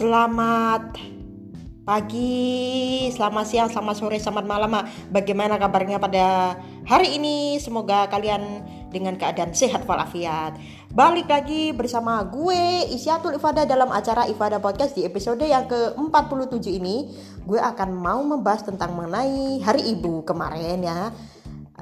Selamat 0.00 0.96
pagi, 1.84 3.04
selamat 3.12 3.44
siang, 3.44 3.68
selamat 3.68 4.00
sore, 4.00 4.16
selamat 4.16 4.48
malam. 4.48 4.72
Bagaimana 5.12 5.60
kabarnya 5.60 6.00
pada 6.00 6.56
hari 6.88 7.20
ini? 7.20 7.60
Semoga 7.60 8.08
kalian 8.08 8.64
dengan 8.88 9.20
keadaan 9.20 9.52
sehat 9.52 9.84
walafiat. 9.84 10.56
Balik 10.88 11.28
lagi 11.28 11.76
bersama 11.76 12.24
gue 12.24 12.88
Isyatul 12.96 13.36
Ifada 13.36 13.68
dalam 13.68 13.92
acara 13.92 14.24
Ifada 14.24 14.56
Podcast 14.56 14.96
di 14.96 15.04
episode 15.04 15.44
yang 15.44 15.68
ke-47 15.68 16.80
ini. 16.80 17.12
Gue 17.44 17.60
akan 17.60 17.92
mau 17.92 18.24
membahas 18.24 18.64
tentang 18.64 18.96
mengenai 18.96 19.60
Hari 19.60 19.84
Ibu 20.00 20.24
kemarin 20.24 20.80
ya 20.80 21.12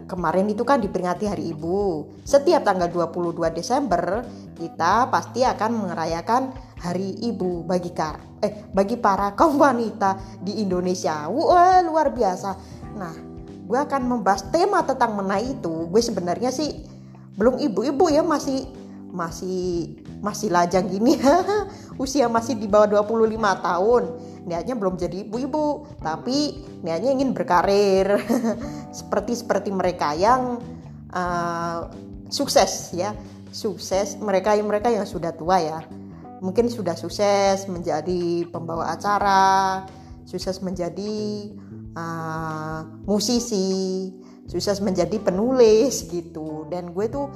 kemarin 0.08 0.48
itu 0.48 0.64
kan 0.64 0.80
diperingati 0.80 1.28
Hari 1.28 1.52
Ibu. 1.52 2.08
Setiap 2.24 2.64
tanggal 2.64 2.88
22 2.88 3.36
Desember 3.52 4.24
kita 4.56 5.12
pasti 5.12 5.44
akan 5.44 5.92
merayakan 5.92 6.56
Hari 6.80 7.28
Ibu 7.28 7.68
bagi 7.68 7.92
kar 7.92 8.18
eh 8.40 8.64
bagi 8.72 8.96
para 8.96 9.30
kaum 9.38 9.60
wanita 9.60 10.40
di 10.40 10.64
Indonesia. 10.64 11.28
Wah, 11.28 11.84
luar 11.84 12.10
biasa. 12.10 12.50
Nah, 12.96 13.14
gue 13.68 13.78
akan 13.78 14.02
membahas 14.08 14.48
tema 14.48 14.80
tentang 14.82 15.14
menai 15.14 15.52
itu. 15.52 15.86
Gue 15.92 16.00
sebenarnya 16.00 16.48
sih 16.48 16.72
belum 17.38 17.60
ibu-ibu 17.62 18.10
ya 18.10 18.24
masih 18.24 18.66
masih 19.08 19.94
masih 20.20 20.52
lajang 20.52 20.84
gini 20.90 21.16
usia 22.02 22.28
masih 22.28 22.58
di 22.58 22.68
bawah 22.68 23.00
25 23.00 23.38
tahun 23.64 24.02
niatnya 24.48 24.74
belum 24.74 24.96
jadi 24.96 25.28
ibu-ibu 25.28 26.00
tapi 26.00 26.64
niatnya 26.80 27.12
ingin 27.12 27.36
berkarir. 27.36 28.16
Seperti 28.98 29.36
seperti 29.36 29.68
mereka 29.68 30.16
yang 30.16 30.64
uh, 31.12 31.92
sukses 32.32 32.96
ya. 32.96 33.12
Sukses 33.52 34.16
mereka 34.16 34.56
mereka 34.64 34.88
yang 34.88 35.04
sudah 35.04 35.36
tua 35.36 35.60
ya. 35.60 35.80
Mungkin 36.40 36.72
sudah 36.72 36.96
sukses 36.96 37.68
menjadi 37.68 38.48
pembawa 38.48 38.94
acara 38.94 39.84
sukses 40.28 40.60
menjadi 40.60 41.52
uh, 41.96 42.84
musisi 43.08 44.12
sukses 44.48 44.80
menjadi 44.80 45.20
penulis 45.20 46.08
gitu. 46.08 46.64
Dan 46.72 46.96
gue 46.96 47.06
tuh 47.12 47.28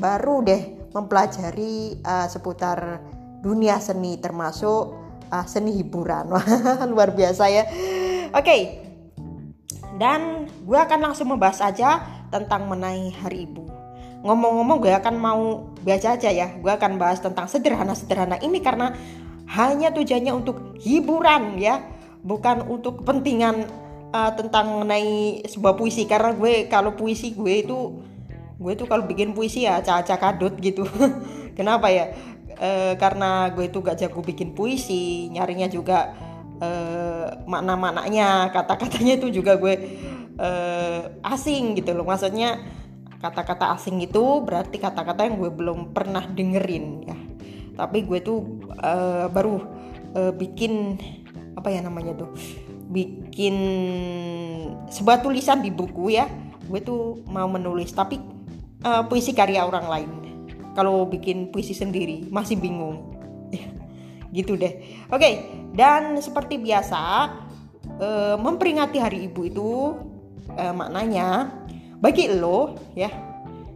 baru 0.00 0.40
deh 0.40 0.90
mempelajari 0.96 2.00
uh, 2.00 2.26
seputar 2.26 3.04
dunia 3.44 3.76
seni 3.76 4.16
termasuk 4.16 5.03
uh, 5.34 5.46
seni 5.50 5.74
hiburan. 5.82 6.30
Luar 6.94 7.10
biasa 7.10 7.50
ya. 7.50 7.66
Oke. 8.30 8.46
Okay. 8.46 8.60
Dan 9.98 10.46
gue 10.62 10.78
akan 10.78 11.10
langsung 11.10 11.30
membahas 11.30 11.62
aja 11.62 12.02
tentang 12.30 12.70
menai 12.70 13.10
hari 13.10 13.46
ibu. 13.46 13.66
Ngomong-ngomong 14.22 14.78
gue 14.82 14.94
akan 14.94 15.14
mau 15.18 15.42
baca 15.82 16.14
aja 16.14 16.30
ya. 16.30 16.54
Gue 16.58 16.70
akan 16.70 16.98
bahas 16.98 17.22
tentang 17.22 17.46
sederhana-sederhana 17.46 18.38
ini 18.42 18.58
karena 18.58 18.94
hanya 19.54 19.92
tujuannya 19.92 20.32
untuk 20.32 20.80
hiburan 20.80 21.60
ya, 21.60 21.78
bukan 22.24 22.64
untuk 22.64 23.04
kepentingan 23.04 23.68
uh, 24.10 24.32
tentang 24.34 24.80
mengenai 24.80 25.44
sebuah 25.44 25.76
puisi 25.76 26.08
karena 26.08 26.32
gue 26.32 26.66
kalau 26.72 26.96
puisi 26.96 27.36
gue 27.36 27.66
itu 27.66 27.78
gue 28.54 28.72
tuh 28.78 28.86
kalau 28.86 29.04
bikin 29.04 29.34
puisi 29.34 29.66
ya 29.66 29.82
caca 29.82 30.16
kadut 30.16 30.54
gitu 30.62 30.86
kenapa 31.58 31.90
ya 31.90 32.14
e, 32.56 32.94
karena 32.98 33.50
gue 33.52 33.68
itu 33.68 33.78
gak 33.82 33.98
jago 34.00 34.20
bikin 34.22 34.54
puisi 34.54 35.28
nyarinya 35.30 35.66
juga 35.70 36.14
e, 36.62 36.68
makna-maknanya 37.46 38.54
kata-katanya 38.54 39.18
itu 39.18 39.42
juga 39.42 39.58
gue 39.58 39.74
e, 40.34 40.50
asing 41.22 41.78
gitu 41.78 41.92
loh. 41.92 42.06
Maksudnya 42.06 42.62
kata-kata 43.20 43.72
asing 43.74 44.02
itu 44.04 44.22
berarti 44.42 44.76
kata-kata 44.78 45.26
yang 45.26 45.40
gue 45.40 45.50
belum 45.50 45.96
pernah 45.96 46.26
dengerin 46.28 46.86
ya. 47.08 47.16
Tapi 47.74 48.06
gue 48.06 48.22
tuh 48.22 48.62
baru 49.34 49.58
bikin 50.38 50.94
apa 51.58 51.74
ya 51.74 51.82
namanya 51.82 52.14
tuh 52.14 52.30
bikin 52.86 53.56
sebuah 54.86 55.26
tulisan 55.26 55.58
di 55.58 55.74
buku 55.74 56.14
ya. 56.14 56.30
Gue 56.70 56.84
tuh 56.84 57.24
mau 57.26 57.48
menulis 57.50 57.90
tapi 57.90 58.20
uh, 58.84 59.02
puisi 59.08 59.32
karya 59.32 59.64
orang 59.64 59.86
lain 59.88 60.10
kalau 60.74 61.06
bikin 61.06 61.54
puisi 61.54 61.72
sendiri 61.72 62.28
masih 62.28 62.58
bingung. 62.58 63.14
Gitu 64.34 64.58
deh. 64.58 65.06
Oke 65.14 65.62
dan 65.74 66.22
seperti 66.22 66.56
biasa 66.62 67.00
uh, 67.98 68.36
memperingati 68.38 69.02
hari 69.02 69.26
ibu 69.26 69.40
itu 69.42 69.70
uh, 70.54 70.74
maknanya 70.74 71.50
bagi 71.98 72.30
lo 72.30 72.78
ya 72.94 73.10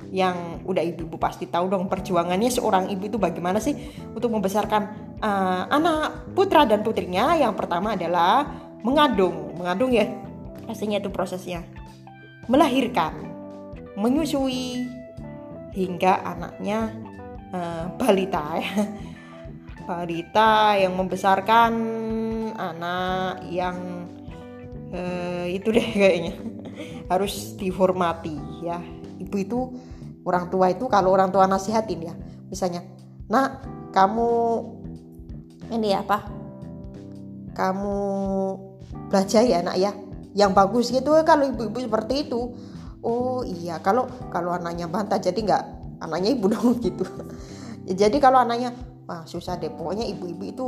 yang 0.09 0.65
udah 0.65 0.81
ibu-ibu 0.81 1.21
pasti 1.21 1.45
tahu 1.53 1.69
dong 1.69 1.85
perjuangannya 1.85 2.49
seorang 2.49 2.89
ibu 2.89 3.13
itu 3.13 3.21
bagaimana 3.21 3.61
sih 3.61 3.77
untuk 4.17 4.33
membesarkan 4.33 4.83
uh, 5.21 5.69
anak 5.69 6.33
putra 6.33 6.65
dan 6.65 6.81
putrinya. 6.81 7.37
Yang 7.37 7.61
pertama 7.61 7.93
adalah 7.93 8.49
mengandung 8.81 9.53
mengandung 9.61 9.93
ya 9.93 10.09
pastinya 10.65 10.97
itu 10.97 11.13
prosesnya. 11.13 11.61
Melahirkan 12.49 13.13
menyusui 14.01 14.89
hingga 15.79 16.27
anaknya 16.27 16.91
uh, 17.55 17.85
balita 17.95 18.59
ya. 18.59 18.73
Balita 19.89 20.77
yang 20.77 21.01
membesarkan 21.01 21.73
anak 22.53 23.41
yang 23.49 24.05
uh, 24.93 25.47
itu 25.49 25.73
deh 25.73 25.89
kayaknya. 25.95 26.35
Harus 27.11 27.57
dihormati 27.57 28.37
ya. 28.67 28.83
Ibu 29.23 29.37
itu 29.39 29.59
orang 30.29 30.53
tua 30.53 30.69
itu 30.69 30.85
kalau 30.93 31.15
orang 31.15 31.33
tua 31.33 31.49
nasihatin 31.49 32.13
ya. 32.13 32.15
Misalnya 32.53 32.85
nak 33.33 33.65
kamu 33.97 34.29
ini 35.73 35.97
apa? 35.97 36.29
Kamu 37.57 37.97
belajar 39.09 39.41
ya 39.49 39.65
nak 39.65 39.81
ya? 39.81 39.97
Yang 40.37 40.51
bagus 40.53 40.87
gitu 40.93 41.17
kalau 41.25 41.49
ibu-ibu 41.49 41.81
seperti 41.81 42.29
itu 42.29 42.53
oh 43.09 43.41
iya. 43.41 43.81
Kalau 43.81 44.05
kalau 44.29 44.53
anaknya 44.53 44.85
bantah 44.85 45.17
jadi 45.17 45.41
nggak 45.41 45.63
anaknya 46.05 46.31
ibu 46.37 46.47
dong 46.53 46.77
gitu. 46.85 47.05
Jadi 47.89 48.21
kalau 48.21 48.45
anaknya 48.45 48.77
wah 49.09 49.25
susah 49.25 49.57
deh. 49.57 49.73
Pokoknya 49.73 50.05
ibu-ibu 50.05 50.45
itu 50.45 50.65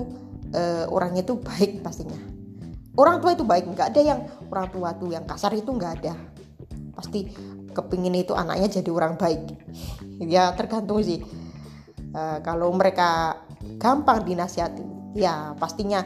uh, 0.56 0.88
orangnya 0.88 1.20
itu 1.20 1.36
baik 1.36 1.84
pastinya. 1.84 2.16
Orang 2.96 3.20
tua 3.20 3.36
itu 3.36 3.44
baik 3.44 3.68
nggak 3.70 3.88
ada 3.94 4.00
yang 4.00 4.20
orang 4.48 4.66
tua 4.72 4.96
tuh 4.96 5.12
yang 5.12 5.28
kasar 5.28 5.52
itu 5.52 5.68
nggak 5.68 5.92
ada. 6.00 6.16
Pasti 6.96 7.28
kepingin 7.70 8.16
itu 8.16 8.32
anaknya 8.32 8.80
jadi 8.80 8.90
orang 8.90 9.20
baik. 9.20 9.44
Ya 10.20 10.52
tergantung 10.52 11.00
sih. 11.00 11.24
Uh, 12.12 12.44
kalau 12.44 12.68
mereka 12.76 13.40
gampang 13.80 14.20
dinasihati 14.20 14.84
ya 15.16 15.56
pastinya 15.56 16.04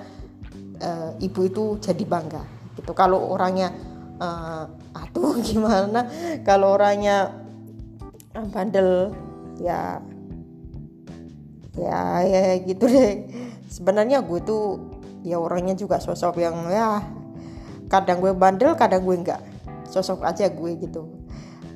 uh, 0.78 1.11
ibu 1.19 1.41
itu 1.47 1.65
jadi 1.83 2.05
bangga 2.06 2.43
gitu. 2.78 2.94
Kalau 2.94 3.34
orangnya 3.34 3.75
uh, 4.25 4.65
atuh 4.97 5.37
gimana? 5.49 6.09
Kalau 6.43 6.81
orangnya 6.81 7.33
bandel 8.51 9.15
ya 9.61 10.01
ya 11.77 12.23
ya 12.25 12.43
gitu 12.65 12.89
deh. 12.89 13.29
Sebenarnya 13.69 14.23
gue 14.23 14.41
tuh 14.43 14.81
ya 15.27 15.41
orangnya 15.41 15.75
juga 15.75 15.99
sosok 15.99 16.39
yang 16.41 16.57
ya 16.71 17.03
kadang 17.91 18.23
gue 18.23 18.33
bandel 18.35 18.75
kadang 18.75 19.05
gue 19.05 19.17
enggak. 19.17 19.43
Sosok 19.91 20.25
aja 20.25 20.49
gue 20.49 20.73
gitu. 20.81 21.06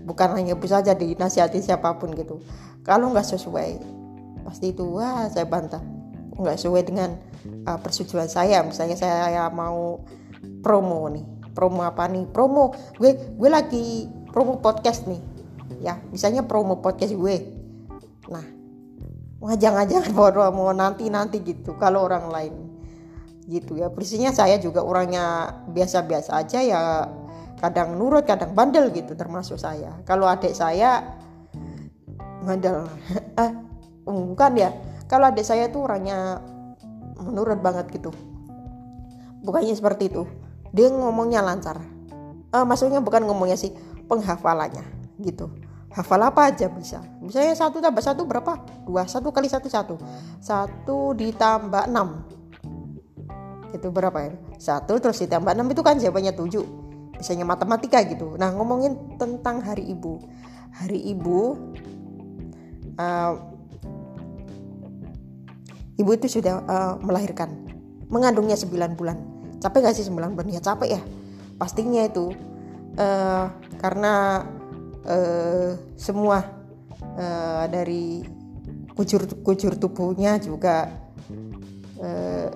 Bukan 0.08 0.40
hanya 0.40 0.56
bisa 0.56 0.80
jadi 0.80 1.14
nasihati 1.14 1.60
siapa 1.60 2.00
pun 2.00 2.16
gitu. 2.16 2.40
Kalau 2.82 3.12
nggak 3.12 3.28
sesuai 3.28 3.70
pasti 4.48 4.72
itu 4.72 4.96
wah 4.96 5.28
saya 5.28 5.44
bantah. 5.44 5.84
Nggak 6.38 6.56
sesuai 6.56 6.82
dengan 6.86 7.10
uh, 7.66 7.78
persetujuan 7.78 8.30
saya. 8.30 8.64
Misalnya 8.64 8.96
saya 8.96 9.44
mau 9.50 10.00
promo 10.62 11.10
nih 11.10 11.37
promo 11.58 11.82
apa 11.82 12.06
nih? 12.06 12.30
Promo 12.30 12.70
gue 13.02 13.34
gue 13.34 13.50
lagi 13.50 14.06
promo 14.30 14.62
podcast 14.62 15.10
nih. 15.10 15.18
Ya 15.82 15.98
misalnya 16.14 16.46
promo 16.46 16.78
podcast 16.78 17.18
gue. 17.18 17.36
Nah 18.30 18.46
wah 19.42 19.58
jangan-jangan 19.58 20.14
baru 20.22 20.54
mau 20.54 20.70
nanti 20.70 21.10
nanti 21.10 21.42
gitu 21.42 21.74
kalau 21.74 22.06
orang 22.06 22.30
lain. 22.30 22.54
Gitu 23.50 23.74
ya 23.74 23.90
persisnya 23.90 24.30
saya 24.30 24.62
juga 24.62 24.86
orangnya 24.86 25.50
biasa-biasa 25.66 26.38
aja 26.38 26.62
ya 26.62 26.80
kadang 27.58 27.98
nurut 27.98 28.22
kadang 28.22 28.54
bandel 28.54 28.94
gitu 28.94 29.18
termasuk 29.18 29.58
saya. 29.58 29.98
Kalau 30.06 30.30
adik 30.30 30.54
saya 30.54 31.18
bandel. 32.46 32.86
Eh 33.42 33.50
bukan 34.06 34.52
ya. 34.54 34.70
Kalau 35.10 35.26
adik 35.26 35.42
saya 35.42 35.66
tuh 35.74 35.90
orangnya 35.90 36.38
menurut 37.18 37.58
banget 37.58 37.90
gitu. 37.90 38.14
Bukannya 39.42 39.74
seperti 39.74 40.06
itu 40.06 40.22
dia 40.72 40.88
ngomongnya 40.92 41.40
lancar. 41.40 41.80
Uh, 42.48 42.64
maksudnya 42.64 43.04
bukan 43.04 43.28
ngomongnya 43.28 43.60
sih 43.60 43.72
penghafalannya 44.08 44.84
gitu. 45.20 45.52
Hafal 45.88 46.20
apa 46.20 46.52
aja 46.52 46.68
bisa. 46.68 47.00
Misalnya 47.18 47.56
satu 47.56 47.80
tambah 47.80 48.04
satu 48.04 48.28
berapa? 48.28 48.60
Dua 48.84 49.08
satu 49.08 49.32
kali 49.32 49.48
satu 49.48 49.72
satu. 49.72 49.96
Satu 50.38 51.16
ditambah 51.16 51.88
enam. 51.88 52.28
Itu 53.72 53.88
berapa 53.88 54.16
ya? 54.20 54.32
Satu 54.60 55.00
terus 55.00 55.20
ditambah 55.24 55.52
enam 55.52 55.68
itu 55.72 55.80
kan 55.80 55.96
jawabannya 55.96 56.36
tujuh. 56.36 56.64
Misalnya 57.16 57.48
matematika 57.48 58.04
gitu. 58.04 58.36
Nah 58.36 58.52
ngomongin 58.52 59.16
tentang 59.16 59.64
hari 59.64 59.88
ibu. 59.88 60.20
Hari 60.76 61.00
ibu 61.08 61.56
uh, 63.00 63.32
ibu 65.96 66.10
itu 66.14 66.28
sudah 66.28 66.62
uh, 66.68 66.94
melahirkan. 67.00 67.48
Mengandungnya 68.08 68.56
9 68.56 68.96
bulan 68.96 69.37
capek 69.58 69.78
gak 69.90 69.96
sih 69.98 70.06
9 70.06 70.34
bulan 70.34 70.48
ya 70.50 70.62
capek 70.62 70.98
ya. 70.98 71.02
Pastinya 71.58 72.06
itu 72.06 72.30
uh, 72.98 73.46
karena 73.82 74.46
uh, 75.02 75.70
semua 75.98 76.46
uh, 77.18 77.64
dari 77.66 78.22
kujur-kujur 78.94 79.78
tubuhnya 79.78 80.38
juga 80.38 80.90
uh, 81.98 82.48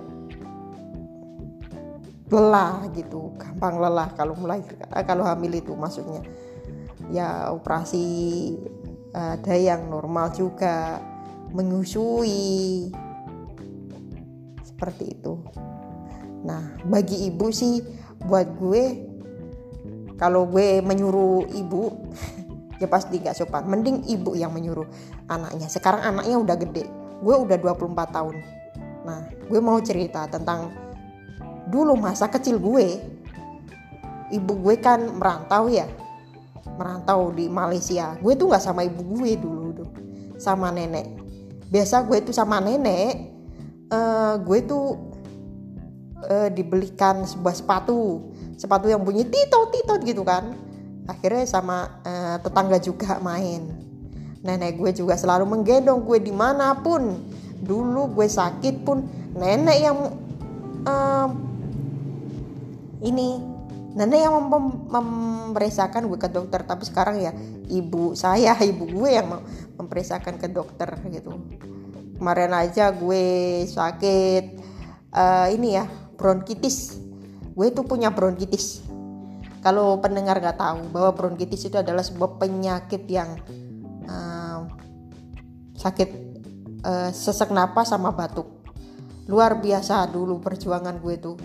lelah 2.31 2.87
gitu. 2.95 3.35
Gampang 3.35 3.79
lelah 3.83 4.09
kalau 4.15 4.35
mulai 4.39 4.63
kalau 5.03 5.27
hamil 5.27 5.59
itu 5.59 5.75
maksudnya. 5.75 6.23
Ya 7.11 7.51
operasi 7.51 8.05
ada 9.13 9.53
yang 9.53 9.91
normal 9.91 10.33
juga 10.33 10.97
menyusui 11.53 12.89
seperti 14.65 15.13
itu 15.13 15.37
nah 16.43 16.75
bagi 16.83 17.31
ibu 17.31 17.47
sih 17.49 17.79
buat 18.23 18.47
gue 18.59 18.83
kalau 20.19 20.47
gue 20.47 20.79
menyuruh 20.83 21.47
ibu 21.55 21.91
ya 22.83 22.87
pasti 22.91 23.23
gak 23.23 23.37
sopan. 23.37 23.63
Mending 23.67 24.03
ibu 24.11 24.35
yang 24.35 24.51
menyuruh 24.51 24.85
anaknya. 25.31 25.71
Sekarang 25.71 26.03
anaknya 26.03 26.35
udah 26.35 26.55
gede. 26.59 26.85
Gue 27.23 27.35
udah 27.39 27.55
24 27.55 28.15
tahun. 28.15 28.35
Nah 29.07 29.19
gue 29.47 29.59
mau 29.63 29.79
cerita 29.79 30.27
tentang 30.27 30.71
dulu 31.71 31.95
masa 31.95 32.27
kecil 32.27 32.59
gue. 32.59 32.99
Ibu 34.33 34.53
gue 34.67 34.75
kan 34.83 34.99
merantau 34.99 35.71
ya. 35.71 35.87
Merantau 36.75 37.31
di 37.31 37.47
Malaysia. 37.47 38.19
Gue 38.19 38.35
tuh 38.35 38.51
nggak 38.51 38.63
sama 38.63 38.83
ibu 38.83 39.01
gue 39.15 39.39
dulu 39.39 39.67
tuh. 39.71 39.89
Sama 40.35 40.73
nenek. 40.73 41.07
Biasa 41.71 42.03
gue 42.03 42.19
tuh 42.19 42.35
sama 42.35 42.59
nenek. 42.59 43.31
Uh, 43.93 44.41
gue 44.41 44.59
tuh 44.65 45.12
uh, 46.27 46.49
dibelikan 46.51 47.23
sebuah 47.27 47.55
sepatu 47.55 48.23
sepatu 48.57 48.87
yang 48.87 49.01
bunyi 49.01 49.27
titot 49.27 49.73
titot 49.73 49.99
gitu 50.05 50.23
kan. 50.23 50.55
Akhirnya 51.03 51.43
sama 51.43 51.99
uh, 52.07 52.39
tetangga 52.39 52.79
juga 52.79 53.19
main. 53.19 53.67
Nenek 54.43 54.79
gue 54.79 54.91
juga 55.03 55.19
selalu 55.19 55.47
menggendong 55.47 56.03
gue 56.03 56.19
di 56.23 56.31
mana 56.31 56.75
pun. 56.79 57.19
Dulu 57.63 58.15
gue 58.15 58.27
sakit 58.27 58.83
pun 58.83 59.03
nenek 59.35 59.77
yang 59.83 59.97
uh, 60.87 61.27
ini 63.03 63.39
nenek 63.93 64.19
yang 64.19 64.35
mem 64.47 65.51
gue 66.07 66.19
ke 66.19 66.29
dokter. 66.31 66.63
Tapi 66.63 66.83
sekarang 66.87 67.19
ya 67.19 67.31
ibu 67.67 68.15
saya 68.15 68.55
ibu 68.71 68.87
gue 68.87 69.09
yang 69.11 69.27
memeriksakan 69.75 70.39
ke 70.39 70.47
dokter 70.47 70.87
gitu. 71.11 71.35
Kemarin 72.15 72.55
aja 72.55 72.95
gue 72.95 73.25
sakit 73.67 74.43
uh, 75.11 75.47
ini 75.51 75.75
ya 75.75 76.02
bronkitis. 76.15 76.97
Gue 77.53 77.69
tuh 77.69 77.85
punya 77.85 78.09
bronkitis. 78.09 78.81
Kalau 79.63 79.95
pendengar 80.03 80.43
nggak 80.43 80.59
tahu 80.59 80.91
bahwa 80.91 81.15
bronkitis 81.15 81.71
itu 81.71 81.79
adalah 81.79 82.03
sebuah 82.03 82.35
penyakit 82.35 83.07
yang 83.07 83.39
uh, 84.09 84.67
sakit 85.79 86.09
uh, 86.83 87.09
sesak 87.15 87.47
napas 87.53 87.95
sama 87.95 88.11
batuk. 88.11 88.47
Luar 89.31 89.63
biasa 89.63 90.03
dulu 90.11 90.43
perjuangan 90.43 90.99
gue 90.99 91.15
tuh. 91.15 91.37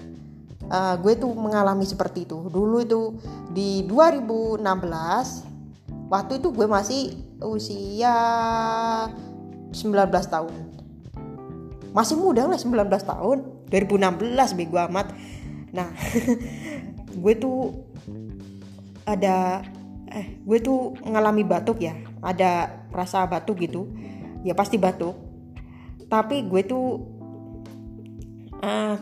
Uh, 0.68 0.98
gue 0.98 1.14
tuh 1.14 1.30
mengalami 1.32 1.86
seperti 1.86 2.26
itu. 2.26 2.50
Dulu 2.50 2.82
itu 2.82 3.14
di 3.54 3.86
2016 3.86 4.66
waktu 6.10 6.42
itu 6.42 6.48
gue 6.50 6.66
masih 6.66 7.14
usia 7.46 8.14
19 9.70 10.10
tahun. 10.10 10.54
Masih 11.94 12.18
muda 12.18 12.50
lah 12.50 12.58
19 12.58 12.82
tahun 13.06 13.57
2016 13.68 14.58
bego 14.58 14.80
amat. 14.88 15.12
Nah 15.72 15.88
gue 17.22 17.34
tuh 17.36 17.76
ada 19.08 19.64
eh 20.08 20.40
gue 20.40 20.58
tuh 20.60 20.96
mengalami 21.04 21.44
batuk 21.44 21.80
ya. 21.84 21.96
Ada 22.24 22.84
rasa 22.92 23.28
batuk 23.28 23.60
gitu. 23.64 23.88
Ya 24.44 24.56
pasti 24.56 24.80
batuk. 24.80 25.16
Tapi 26.08 26.48
gue 26.48 26.62
tuh 26.64 26.86
uh, 28.64 28.96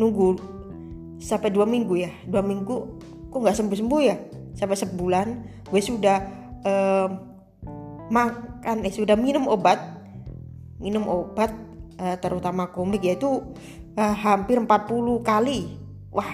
nunggu 0.00 0.28
sampai 1.20 1.52
dua 1.52 1.68
minggu 1.68 1.94
ya. 2.00 2.12
Dua 2.24 2.40
minggu 2.40 2.76
kok 3.28 3.38
nggak 3.40 3.56
sembuh 3.56 3.76
sembuh 3.76 4.00
ya? 4.00 4.16
Sampai 4.56 4.76
sebulan 4.80 5.26
gue 5.68 5.82
sudah 5.84 6.18
um, 6.64 7.10
makan 8.08 8.88
eh 8.88 8.92
sudah 8.92 9.16
minum 9.20 9.44
obat. 9.52 9.76
Minum 10.80 11.04
obat 11.08 11.65
uh, 12.00 12.16
terutama 12.20 12.70
komik 12.72 13.04
yaitu 13.04 13.42
uh, 13.96 14.16
hampir 14.16 14.60
40 14.60 14.68
kali. 15.24 15.80
Wah 16.12 16.32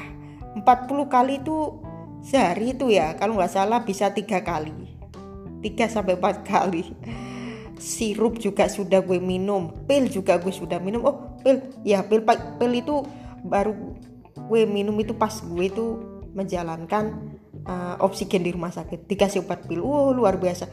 40 0.59 1.09
kali 1.09 1.41
itu 1.41 1.81
sehari 2.23 2.77
itu 2.77 2.93
ya 2.93 3.19
kalau 3.19 3.39
nggak 3.39 3.53
salah 3.53 3.83
bisa 3.83 4.11
tiga 4.13 4.43
kali. 4.43 4.75
Tiga 5.63 5.87
sampai 5.87 6.19
empat 6.19 6.45
kali. 6.53 6.93
Sirup 7.83 8.39
juga 8.39 8.71
sudah 8.71 9.03
gue 9.03 9.19
minum 9.19 9.75
pil 9.91 10.07
juga 10.07 10.39
gue 10.39 10.55
sudah 10.55 10.79
minum. 10.79 11.03
Oh 11.03 11.17
pil 11.43 11.63
ya 11.83 12.05
pil 12.07 12.23
pil 12.27 12.73
itu 12.79 13.03
baru 13.43 13.75
gue 14.39 14.63
minum 14.71 14.95
itu 15.03 15.15
pas 15.19 15.35
gue 15.35 15.67
itu 15.67 15.99
menjalankan 16.33 17.35
uh, 17.67 17.97
oksigen 18.03 18.47
di 18.47 18.55
rumah 18.55 18.71
sakit. 18.71 19.11
Dikasih 19.11 19.43
obat 19.43 19.67
pil 19.67 19.83
wow 19.83 20.15
luar 20.15 20.39
biasa. 20.39 20.71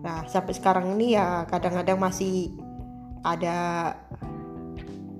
Nah 0.00 0.24
sampai 0.30 0.56
sekarang 0.56 0.96
ini 0.96 1.18
ya 1.18 1.44
kadang-kadang 1.50 2.00
masih 2.00 2.54
ada 3.36 3.56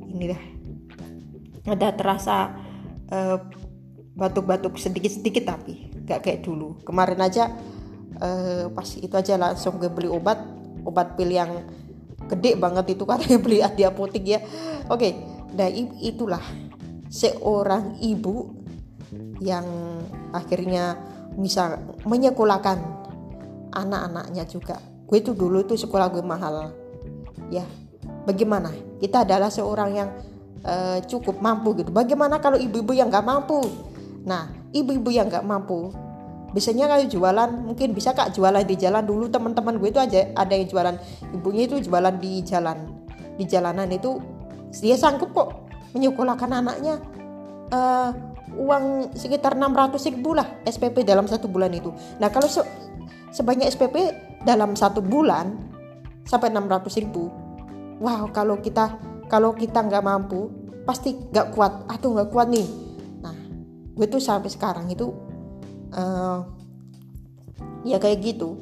ini 0.09 0.25
dah 0.33 0.43
ada 1.69 1.89
terasa 1.93 2.57
uh, 3.13 3.39
batuk-batuk 4.17 4.81
sedikit-sedikit 4.81 5.45
tapi 5.45 5.93
nggak 6.09 6.21
kayak 6.25 6.41
dulu. 6.43 6.81
Kemarin 6.83 7.21
aja 7.21 7.53
uh, 8.19 8.73
pas 8.73 8.89
itu 8.97 9.13
aja 9.13 9.37
langsung 9.37 9.77
gue 9.77 9.93
beli 9.93 10.09
obat 10.09 10.41
obat 10.89 11.15
pil 11.15 11.29
yang 11.29 11.69
gede 12.27 12.57
banget 12.57 12.97
itu 12.97 13.05
katanya 13.05 13.39
beli 13.45 13.61
di 13.77 13.85
apotek 13.85 14.25
ya. 14.25 14.41
Oke 14.89 14.99
okay, 14.99 15.13
nah 15.53 15.69
itulah 16.01 16.43
seorang 17.13 18.01
ibu 18.01 18.57
yang 19.39 19.65
akhirnya 20.33 20.97
bisa 21.39 21.79
menyekolahkan 22.09 22.81
anak-anaknya 23.77 24.49
juga. 24.49 24.81
Gue 25.05 25.21
itu 25.21 25.37
dulu 25.37 25.63
itu 25.63 25.77
sekolah 25.77 26.09
gue 26.11 26.25
mahal 26.25 26.73
ya 27.49 27.65
bagaimana? 28.29 28.69
Kita 29.01 29.25
adalah 29.25 29.49
seorang 29.49 29.91
yang 29.97 30.09
uh, 30.69 31.01
cukup 31.09 31.41
mampu 31.41 31.73
gitu. 31.81 31.89
Bagaimana 31.89 32.37
kalau 32.45 32.61
ibu-ibu 32.61 32.93
yang 32.93 33.09
nggak 33.09 33.25
mampu? 33.25 33.65
Nah 34.29 34.53
ibu-ibu 34.77 35.09
yang 35.09 35.33
nggak 35.33 35.49
mampu 35.49 35.89
biasanya 36.49 36.89
kalau 36.89 37.05
jualan 37.05 37.51
mungkin 37.61 37.93
bisa 37.93 38.13
kak 38.13 38.37
jualan 38.37 38.65
di 38.69 38.77
jalan 38.77 39.05
dulu. 39.09 39.33
Teman-teman 39.33 39.81
gue 39.81 39.89
itu 39.89 40.01
aja 40.01 40.29
ada 40.37 40.53
yang 40.53 40.69
jualan. 40.69 40.95
Ibunya 41.33 41.65
itu 41.65 41.81
jualan 41.89 42.15
di 42.21 42.45
jalan 42.45 42.79
di 43.39 43.47
jalanan 43.47 43.89
itu 43.89 44.19
dia 44.83 44.99
sanggup 44.99 45.33
kok 45.33 45.49
menyekolahkan 45.95 46.51
anaknya 46.53 47.01
uh, 47.73 48.11
uang 48.59 49.15
sekitar 49.15 49.55
600 49.55 49.95
ribu 50.11 50.35
lah 50.35 50.45
SPP 50.67 51.07
dalam 51.07 51.31
satu 51.31 51.47
bulan 51.47 51.71
itu. 51.73 51.95
Nah 52.19 52.29
kalau 52.29 52.51
se 52.51 52.61
sebanyak 53.31 53.71
SPP 53.71 53.97
dalam 54.43 54.75
satu 54.75 54.99
bulan 55.05 55.55
sampai 56.27 56.53
600 56.53 57.05
ribu, 57.05 57.31
wow 57.99 58.27
kalau 58.31 58.59
kita 58.59 58.99
kalau 59.29 59.53
kita 59.55 59.85
nggak 59.85 60.05
mampu 60.05 60.51
pasti 60.89 61.13
nggak 61.15 61.53
kuat 61.53 61.73
atau 61.87 62.17
nggak 62.17 62.31
kuat 62.33 62.49
nih. 62.49 62.69
Nah 63.21 63.37
gue 63.93 64.07
tuh 64.09 64.23
sampai 64.23 64.49
sekarang 64.49 64.89
itu 64.89 65.13
uh, 65.93 66.41
ya 67.85 68.01
kayak 68.01 68.25
gitu. 68.25 68.57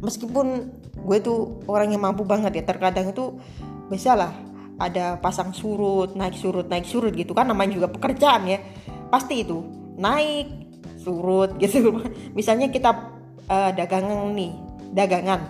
Meskipun 0.00 0.72
gue 0.96 1.18
tuh 1.20 1.60
orang 1.68 1.92
yang 1.92 2.02
mampu 2.02 2.24
banget 2.24 2.56
ya 2.56 2.64
terkadang 2.64 3.12
itu 3.12 3.36
bisa 3.92 4.16
lah 4.16 4.32
ada 4.80 5.20
pasang 5.20 5.52
surut 5.52 6.16
naik 6.16 6.36
surut 6.40 6.64
naik 6.68 6.88
surut 6.88 7.12
gitu 7.12 7.36
kan 7.36 7.48
namanya 7.48 7.76
juga 7.76 7.88
pekerjaan 7.92 8.48
ya 8.48 8.58
pasti 9.12 9.44
itu 9.44 9.60
naik 10.00 10.48
surut 11.00 11.56
gitu 11.62 12.00
misalnya 12.32 12.72
kita 12.72 12.90
uh, 13.48 13.70
dagangan 13.76 14.32
nih 14.32 14.52
dagangan 14.96 15.40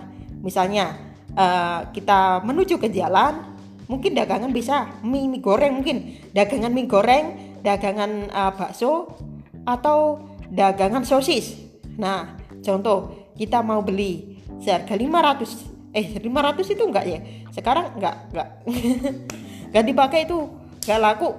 misalnya 0.43 1.10
uh, 1.41 1.79
kita 1.89 2.45
menuju 2.45 2.77
ke 2.77 2.93
jalan 2.93 3.41
mungkin 3.89 4.15
dagangan 4.15 4.53
bisa 4.53 5.01
mie, 5.03 5.27
mie 5.27 5.41
goreng 5.41 5.81
mungkin. 5.81 6.21
Dagangan 6.31 6.71
mie 6.71 6.87
goreng 6.87 7.25
dagangan 7.65 8.29
uh, 8.31 8.51
bakso 8.53 9.17
atau 9.65 10.21
dagangan 10.49 11.03
sosis. 11.03 11.57
Nah 11.97 12.37
contoh 12.61 13.29
kita 13.35 13.65
mau 13.65 13.81
beli 13.81 14.37
seharga 14.61 14.93
500 14.93 15.91
eh 15.91 16.07
500 16.21 16.75
itu 16.77 16.83
enggak 16.85 17.05
ya? 17.09 17.19
Sekarang 17.51 17.97
enggak 17.97 18.15
enggak. 18.31 18.49
Enggak 19.71 19.87
dipakai 19.87 20.19
itu 20.27 20.51
enggak 20.83 20.99
laku. 20.99 21.31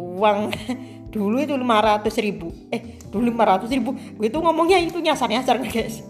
Uang 0.00 0.48
dulu 1.14 1.36
itu 1.36 1.52
500 1.52 2.08
ribu. 2.24 2.48
Eh 2.72 2.96
dulu 3.12 3.28
500 3.28 3.68
ribu. 3.76 3.92
Itu 4.20 4.40
ngomongnya 4.40 4.80
itu 4.80 5.00
nyasar-nyasar 5.04 5.60
guys 5.68 6.00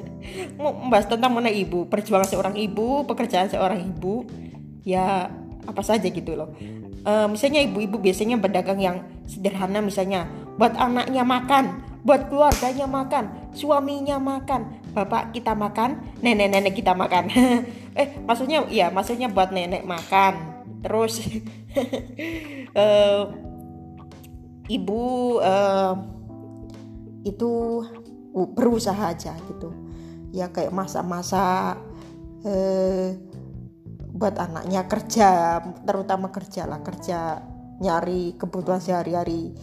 membahas 0.57 1.07
tentang 1.09 1.33
mana 1.33 1.51
ibu 1.53 1.87
perjuangan 1.87 2.29
seorang 2.29 2.55
ibu 2.57 3.05
pekerjaan 3.05 3.49
seorang 3.53 3.81
ibu 3.85 4.25
ya 4.85 5.29
apa 5.65 5.83
saja 5.85 6.09
gitu 6.09 6.37
loh. 6.37 6.53
Uh, 7.05 7.29
misalnya 7.29 7.61
ibu-ibu 7.61 8.01
biasanya 8.01 8.41
berdagang 8.41 8.81
yang 8.81 8.97
sederhana 9.29 9.85
misalnya 9.85 10.25
buat 10.57 10.73
anaknya 10.73 11.21
makan 11.21 11.85
buat 12.05 12.29
keluarganya 12.33 12.85
makan 12.89 13.53
suaminya 13.57 14.17
makan 14.21 14.81
bapak 14.93 15.37
kita 15.37 15.53
makan 15.53 16.01
nenek-nenek 16.21 16.77
kita 16.77 16.93
makan. 16.93 17.29
Eh 17.95 18.11
maksudnya 18.27 18.67
ya 18.75 18.91
maksudnya 18.91 19.31
buat 19.31 19.55
nenek 19.55 19.87
makan. 19.87 20.67
Terus 20.83 21.23
uh, 22.75 23.31
ibu 24.77 25.03
uh, 25.39 25.95
itu 27.23 27.53
berusaha 28.35 29.15
aja 29.15 29.31
gitu 29.47 29.84
ya 30.35 30.51
kayak 30.51 30.75
masa-masa 30.75 31.79
eh, 32.43 33.15
buat 34.15 34.35
anaknya 34.35 34.87
kerja 34.91 35.63
terutama 35.87 36.35
kerja 36.35 36.67
lah 36.67 36.83
kerja 36.83 37.39
nyari 37.79 38.35
kebutuhan 38.39 38.81
sehari-hari. 38.83 39.55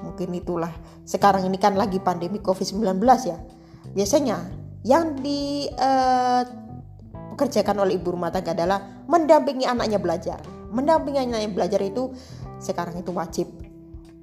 Mungkin 0.00 0.32
itulah. 0.32 0.72
Sekarang 1.04 1.44
ini 1.44 1.60
kan 1.60 1.76
lagi 1.76 2.00
pandemi 2.00 2.40
covid-19 2.40 3.04
ya. 3.26 3.36
Biasanya 3.92 4.40
yang 4.86 5.16
dipekerjakan 5.20 7.76
eh, 7.76 7.82
oleh 7.84 8.00
ibu 8.00 8.16
rumah 8.16 8.32
tangga 8.32 8.56
adalah 8.56 9.04
mendampingi 9.10 9.66
anaknya 9.68 9.98
belajar. 10.00 10.40
Mendampingi 10.72 11.20
anaknya 11.20 11.52
belajar 11.52 11.84
itu 11.84 12.16
sekarang 12.62 12.96
itu 12.96 13.12
wajib. 13.12 13.52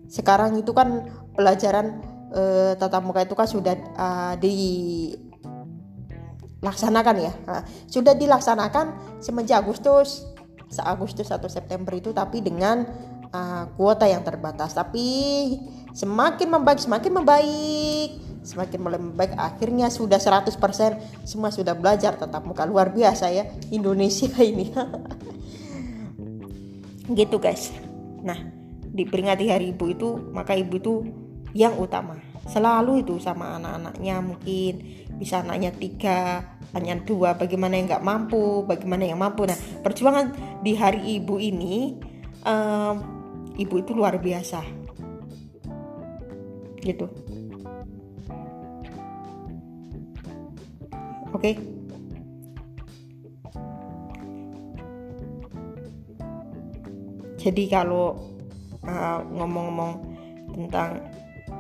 Sekarang 0.08 0.56
itu 0.56 0.72
kan 0.72 1.04
pelajaran 1.36 2.00
uh, 2.32 2.72
tatap 2.80 3.04
muka 3.04 3.28
itu 3.28 3.36
kan 3.36 3.48
sudah 3.48 3.76
uh, 4.00 4.40
di 4.40 4.56
laksanakan 6.62 7.16
ya. 7.22 7.34
Nah, 7.46 7.62
sudah 7.86 8.18
dilaksanakan 8.18 9.20
semenjak 9.22 9.62
Agustus 9.62 10.26
Agustus 10.84 11.32
atau 11.32 11.48
September 11.48 11.96
itu 11.96 12.12
tapi 12.12 12.44
dengan 12.44 12.84
uh, 13.32 13.66
kuota 13.80 14.04
yang 14.04 14.24
terbatas. 14.26 14.76
Tapi 14.76 15.06
semakin 15.96 16.48
membaik 16.52 16.80
semakin 16.84 17.12
membaik. 17.24 18.10
Semakin 18.48 18.80
mulai 18.80 19.00
membaik 19.00 19.36
akhirnya 19.36 19.92
sudah 19.92 20.24
100% 20.24 20.56
semua 21.28 21.52
sudah 21.52 21.76
belajar 21.76 22.16
tatap 22.16 22.48
muka. 22.48 22.64
Luar 22.64 22.92
biasa 22.96 23.32
ya 23.32 23.48
Indonesia 23.72 24.32
ini. 24.52 24.72
Gitu 27.12 27.38
guys. 27.40 27.72
Nah 28.24 28.40
diperingati 28.88 29.52
hari 29.52 29.76
ibu 29.76 29.86
itu 29.92 30.10
maka 30.34 30.58
ibu 30.58 30.74
itu 30.80 30.94
yang 31.54 31.78
utama 31.78 32.18
selalu 32.48 33.04
itu 33.06 33.20
sama 33.22 33.60
anak-anaknya 33.60 34.16
mungkin. 34.24 34.74
Bisa 35.18 35.42
anaknya 35.42 35.74
tiga 35.74 36.46
hanya 36.76 37.00
dua 37.02 37.34
bagaimana 37.34 37.80
yang 37.80 37.90
nggak 37.90 38.06
mampu 38.06 38.64
bagaimana 38.66 39.04
yang 39.08 39.20
mampu. 39.20 39.46
Nah 39.46 39.58
perjuangan 39.84 40.60
di 40.62 40.74
hari 40.78 41.22
ibu 41.22 41.42
ini 41.42 41.98
um, 42.46 42.96
ibu 43.58 43.76
itu 43.82 43.92
luar 43.94 44.18
biasa. 44.18 44.62
Gitu. 46.82 47.08
Oke? 51.36 51.54
Okay? 51.54 51.56
jadi 57.48 57.80
kalau 57.80 58.18
uh, 58.84 59.24
ngomong-ngomong 59.32 59.94
tentang 60.52 61.00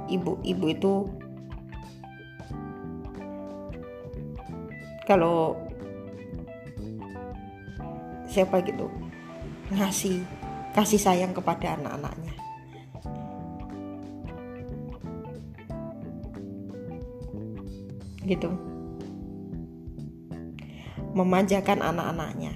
ibu-ibu 0.07 0.65
itu 0.71 0.93
kalau 5.07 5.55
siapa 8.27 8.59
gitu 8.67 8.91
ngasih 9.71 10.19
kasih 10.77 11.01
sayang 11.01 11.33
kepada 11.33 11.73
anak-anaknya. 11.79 12.35
Gitu. 18.27 18.51
Memanjakan 21.15 21.81
anak-anaknya. 21.81 22.53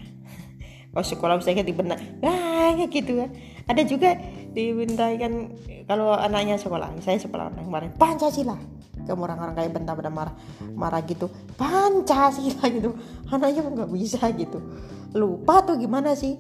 Kalau 0.92 1.08
sekolah 1.08 1.40
misalnya 1.40 1.64
dibenar 1.64 1.98
ah 2.22 2.76
gitu 2.92 3.26
kan. 3.26 3.32
Ada 3.72 3.88
juga 3.88 4.20
dimintai 4.52 5.16
kan 5.18 5.56
kalau 5.92 6.16
anaknya 6.16 6.56
sekolah 6.56 6.88
saya 7.04 7.20
sekolah 7.20 7.52
kemarin 7.52 7.92
Pancasila. 8.00 8.56
Kamu 9.04 9.28
orang-orang 9.28 9.60
kayak 9.60 9.72
bentar 9.76 9.92
pada 9.92 10.08
marah 10.08 10.32
marah 10.72 11.04
gitu. 11.04 11.28
Pancasila 11.60 12.64
gitu. 12.72 12.96
Anaknya 13.28 13.68
nggak 13.68 13.92
bisa 13.92 14.24
gitu. 14.32 14.64
Lupa 15.12 15.68
tuh 15.68 15.76
gimana 15.76 16.16
sih? 16.16 16.40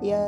Ya 0.00 0.24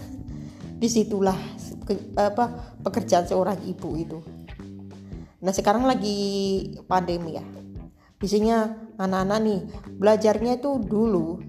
di 0.80 0.88
situlah 0.88 1.36
ke, 1.84 1.92
apa 2.16 2.72
pekerjaan 2.80 3.28
seorang 3.28 3.60
ibu 3.68 4.00
itu. 4.00 4.18
Nah 5.44 5.52
sekarang 5.52 5.84
lagi 5.84 6.16
pandemi 6.88 7.36
ya. 7.36 7.44
Biasanya 8.16 8.80
anak-anak 8.96 9.38
nih 9.44 9.60
belajarnya 9.92 10.56
itu 10.56 10.80
dulu 10.80 11.44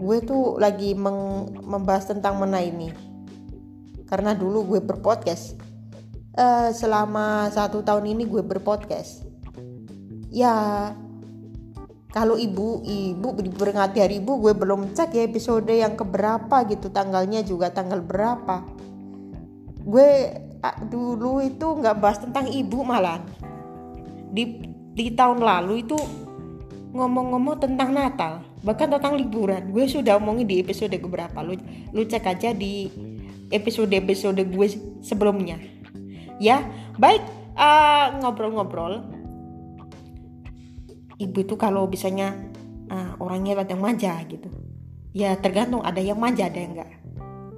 gue 0.00 0.18
tuh 0.24 0.56
lagi 0.56 0.96
membahas 0.96 2.08
tentang 2.08 2.40
mana 2.40 2.64
ini 2.64 3.11
karena 4.12 4.36
dulu 4.36 4.76
gue 4.76 4.80
berpodcast. 4.84 5.56
Uh, 6.36 6.68
selama 6.76 7.48
satu 7.48 7.80
tahun 7.80 8.12
ini 8.12 8.28
gue 8.28 8.44
berpodcast. 8.44 9.24
Ya 10.28 10.92
kalau 12.12 12.36
ibu 12.36 12.84
ibu 12.84 13.28
diperingati 13.40 14.04
hari 14.04 14.20
ibu 14.20 14.36
gue 14.36 14.52
belum 14.52 14.92
cek 14.92 15.16
ya 15.16 15.24
episode 15.24 15.72
yang 15.72 15.96
keberapa 15.96 16.68
gitu 16.68 16.92
tanggalnya 16.92 17.40
juga 17.40 17.72
tanggal 17.72 18.04
berapa. 18.04 18.60
Gue 19.80 20.36
dulu 20.92 21.40
itu 21.40 21.80
nggak 21.80 21.96
bahas 21.96 22.20
tentang 22.20 22.52
ibu 22.52 22.84
malah. 22.84 23.24
Di 24.28 24.60
di 24.92 25.08
tahun 25.16 25.40
lalu 25.40 25.88
itu 25.88 25.96
ngomong-ngomong 26.92 27.56
tentang 27.64 27.96
Natal 27.96 28.44
bahkan 28.60 28.92
tentang 28.92 29.16
liburan. 29.16 29.72
Gue 29.72 29.88
sudah 29.88 30.20
omongin 30.20 30.44
di 30.44 30.60
episode 30.60 30.92
keberapa. 30.96 31.40
Lu 31.40 31.56
lu 31.96 32.04
cek 32.04 32.28
aja 32.28 32.52
di 32.52 32.88
episode-episode 33.52 34.40
gue 34.48 34.68
sebelumnya. 35.04 35.60
Ya, 36.40 36.64
baik 36.96 37.22
uh, 37.54 38.18
ngobrol-ngobrol. 38.24 39.04
Ibu 41.20 41.38
itu 41.46 41.54
kalau 41.54 41.86
bisanya 41.86 42.34
uh, 42.90 43.14
orangnya 43.22 43.62
yang 43.62 43.78
manja 43.78 44.16
gitu. 44.26 44.48
Ya 45.12 45.36
tergantung 45.38 45.84
ada 45.84 46.00
yang 46.00 46.18
manja 46.18 46.48
ada 46.48 46.58
yang 46.58 46.72
enggak. 46.74 46.90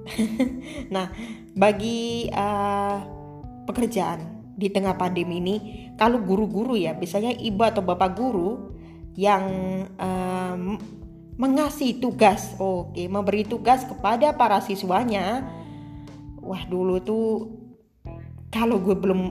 nah, 0.93 1.09
bagi 1.57 2.29
uh, 2.29 2.99
pekerjaan 3.65 4.53
di 4.53 4.69
tengah 4.69 4.93
pandemi 4.95 5.41
ini, 5.41 5.55
kalau 5.97 6.21
guru-guru 6.21 6.77
ya, 6.77 6.93
biasanya 6.93 7.33
ibu 7.35 7.63
atau 7.65 7.81
bapak 7.81 8.11
guru 8.13 8.75
yang 9.15 9.43
um, 9.97 10.77
mengasih 11.35 11.99
tugas, 11.99 12.55
oke, 12.59 12.95
okay, 12.95 13.07
memberi 13.11 13.43
tugas 13.43 13.83
kepada 13.83 14.35
para 14.35 14.63
siswanya 14.63 15.43
wah 16.45 16.61
dulu 16.69 17.01
tuh 17.01 17.49
kalau 18.53 18.77
gue 18.79 18.93
belum 18.93 19.21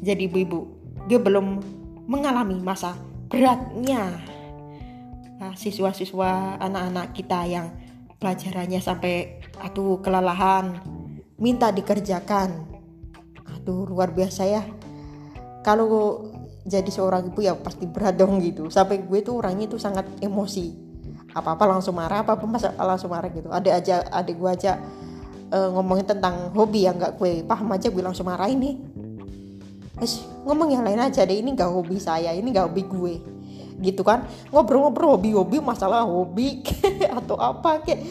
jadi 0.00 0.26
ibu-ibu 0.26 0.82
gue 1.06 1.18
belum 1.18 1.60
mengalami 2.06 2.58
masa 2.58 2.94
beratnya. 3.26 4.22
Nah, 5.42 5.52
siswa-siswa 5.58 6.60
anak-anak 6.62 7.16
kita 7.16 7.40
yang 7.48 7.66
pelajarannya 8.22 8.78
sampai 8.78 9.42
aduh 9.58 9.98
kelelahan 10.04 10.78
minta 11.40 11.74
dikerjakan. 11.74 12.68
Aduh 13.58 13.88
luar 13.88 14.14
biasa 14.14 14.42
ya. 14.46 14.62
Kalau 15.66 16.28
jadi 16.62 16.86
seorang 16.86 17.34
ibu 17.34 17.42
ya 17.42 17.58
pasti 17.58 17.90
berat 17.90 18.14
dong 18.14 18.38
gitu. 18.38 18.70
Sampai 18.70 19.02
gue 19.02 19.18
tuh 19.24 19.42
orangnya 19.42 19.66
tuh 19.66 19.80
sangat 19.82 20.06
emosi. 20.22 20.78
Apa 21.34 21.56
apa 21.58 21.64
langsung 21.66 21.96
marah 21.96 22.22
apa 22.22 22.38
apa 22.38 22.46
langsung 22.86 23.10
marah 23.10 23.30
gitu. 23.32 23.50
Ada 23.50 23.70
aja 23.82 23.94
adik 24.14 24.38
gue 24.38 24.50
aja 24.52 24.78
uh, 25.52 25.68
ngomongin 25.76 26.08
tentang 26.08 26.50
hobi 26.56 26.88
yang 26.88 26.96
nggak 26.96 27.20
gue 27.20 27.44
paham 27.44 27.68
aja 27.76 27.92
gue 27.92 28.02
langsung 28.02 28.26
marah 28.26 28.48
ini 28.48 28.80
Eish, 30.02 30.26
ngomong 30.42 30.74
yang 30.74 30.82
lain 30.82 30.98
aja 30.98 31.22
deh. 31.22 31.38
Ini 31.38 31.54
gak 31.54 31.70
hobi 31.70 32.02
saya 32.02 32.34
ini 32.34 32.50
gak 32.50 32.74
hobi 32.74 32.82
gue. 32.90 33.14
Gitu 33.78 34.02
kan? 34.02 34.26
Ngobrol-ngobrol 34.50 35.14
hobi-hobi 35.14 35.62
masalah 35.62 36.02
hobi 36.02 36.66
atau 37.18 37.38
apa 37.38 37.78
kayak 37.86 38.02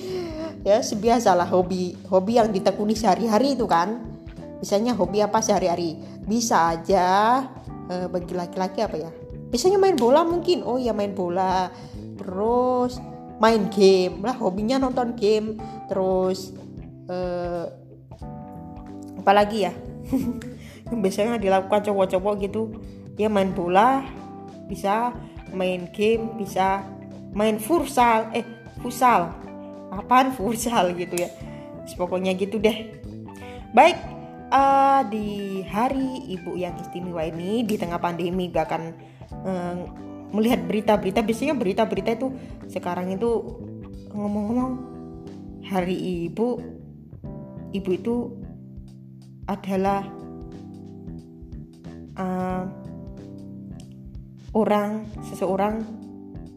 ya 0.63 0.79
sebiasalah 0.79 1.49
hobi 1.51 1.97
hobi 2.07 2.39
yang 2.39 2.47
ditekuni 2.47 2.95
sehari-hari 2.95 3.59
itu 3.59 3.67
kan. 3.67 4.07
Misalnya 4.63 4.95
hobi 4.95 5.19
apa 5.19 5.43
sehari-hari? 5.43 5.99
Bisa 6.23 6.71
aja 6.71 7.43
uh, 7.91 8.07
bagi 8.07 8.39
laki-laki 8.39 8.79
apa 8.87 8.95
ya? 8.95 9.11
Biasanya 9.51 9.75
main 9.75 9.99
bola 9.99 10.23
mungkin. 10.23 10.63
Oh 10.63 10.79
ya 10.79 10.95
main 10.95 11.11
bola. 11.11 11.67
Terus 12.15 13.03
main 13.41 13.67
game 13.67 14.23
lah 14.23 14.39
hobinya 14.39 14.79
nonton 14.79 15.11
game. 15.19 15.59
Terus 15.91 16.55
uh, 17.11 17.65
apalagi 19.19 19.67
ya? 19.67 19.73
Yang 20.87 20.99
biasanya 21.03 21.37
dilakukan 21.37 21.91
cowok-cowok 21.91 22.33
gitu. 22.47 22.61
Dia 23.19 23.27
main 23.27 23.51
bola 23.51 24.07
bisa 24.71 25.11
main 25.51 25.91
game 25.91 26.39
bisa 26.39 26.87
main 27.35 27.59
futsal. 27.59 28.31
Eh 28.31 28.47
futsal. 28.79 29.35
Apaan 29.91 30.31
futsal 30.31 30.91
gitu 31.01 31.19
ya? 31.19 31.29
Pokoknya 31.99 32.31
gitu 32.39 32.57
deh. 32.57 32.97
Baik 33.75 33.99
uh, 34.51 35.01
di 35.07 35.59
hari 35.67 36.27
ibu 36.31 36.55
yang 36.55 36.75
istimewa 36.79 37.23
ini 37.23 37.63
di 37.63 37.75
tengah 37.79 37.99
pandemi 37.99 38.51
gak 38.51 38.71
uh, 38.71 39.75
melihat 40.31 40.63
berita-berita. 40.63 41.23
Biasanya 41.23 41.55
berita-berita 41.55 42.11
itu 42.15 42.27
sekarang 42.71 43.11
itu 43.15 43.29
ngomong-ngomong 44.11 44.91
hari 45.67 46.27
ibu 46.27 46.59
ibu 47.71 47.89
itu 47.95 48.15
adalah 49.47 50.05
uh, 52.19 52.63
orang 54.51 55.07
seseorang 55.31 55.83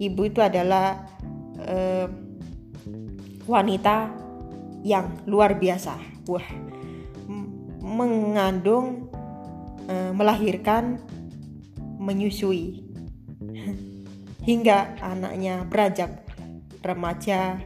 ibu 0.03 0.21
itu 0.27 0.43
adalah 0.43 0.99
uh, 1.63 2.07
wanita 3.47 4.11
yang 4.85 5.09
luar 5.25 5.57
biasa. 5.57 5.97
Wah 6.29 6.49
mengandung 7.85 9.09
uh, 9.87 10.13
melahirkan 10.13 10.99
menyusui. 12.01 12.85
Hingga 14.45 15.01
anaknya 15.01 15.65
beranjak 15.65 16.21
remaja. 16.85 17.65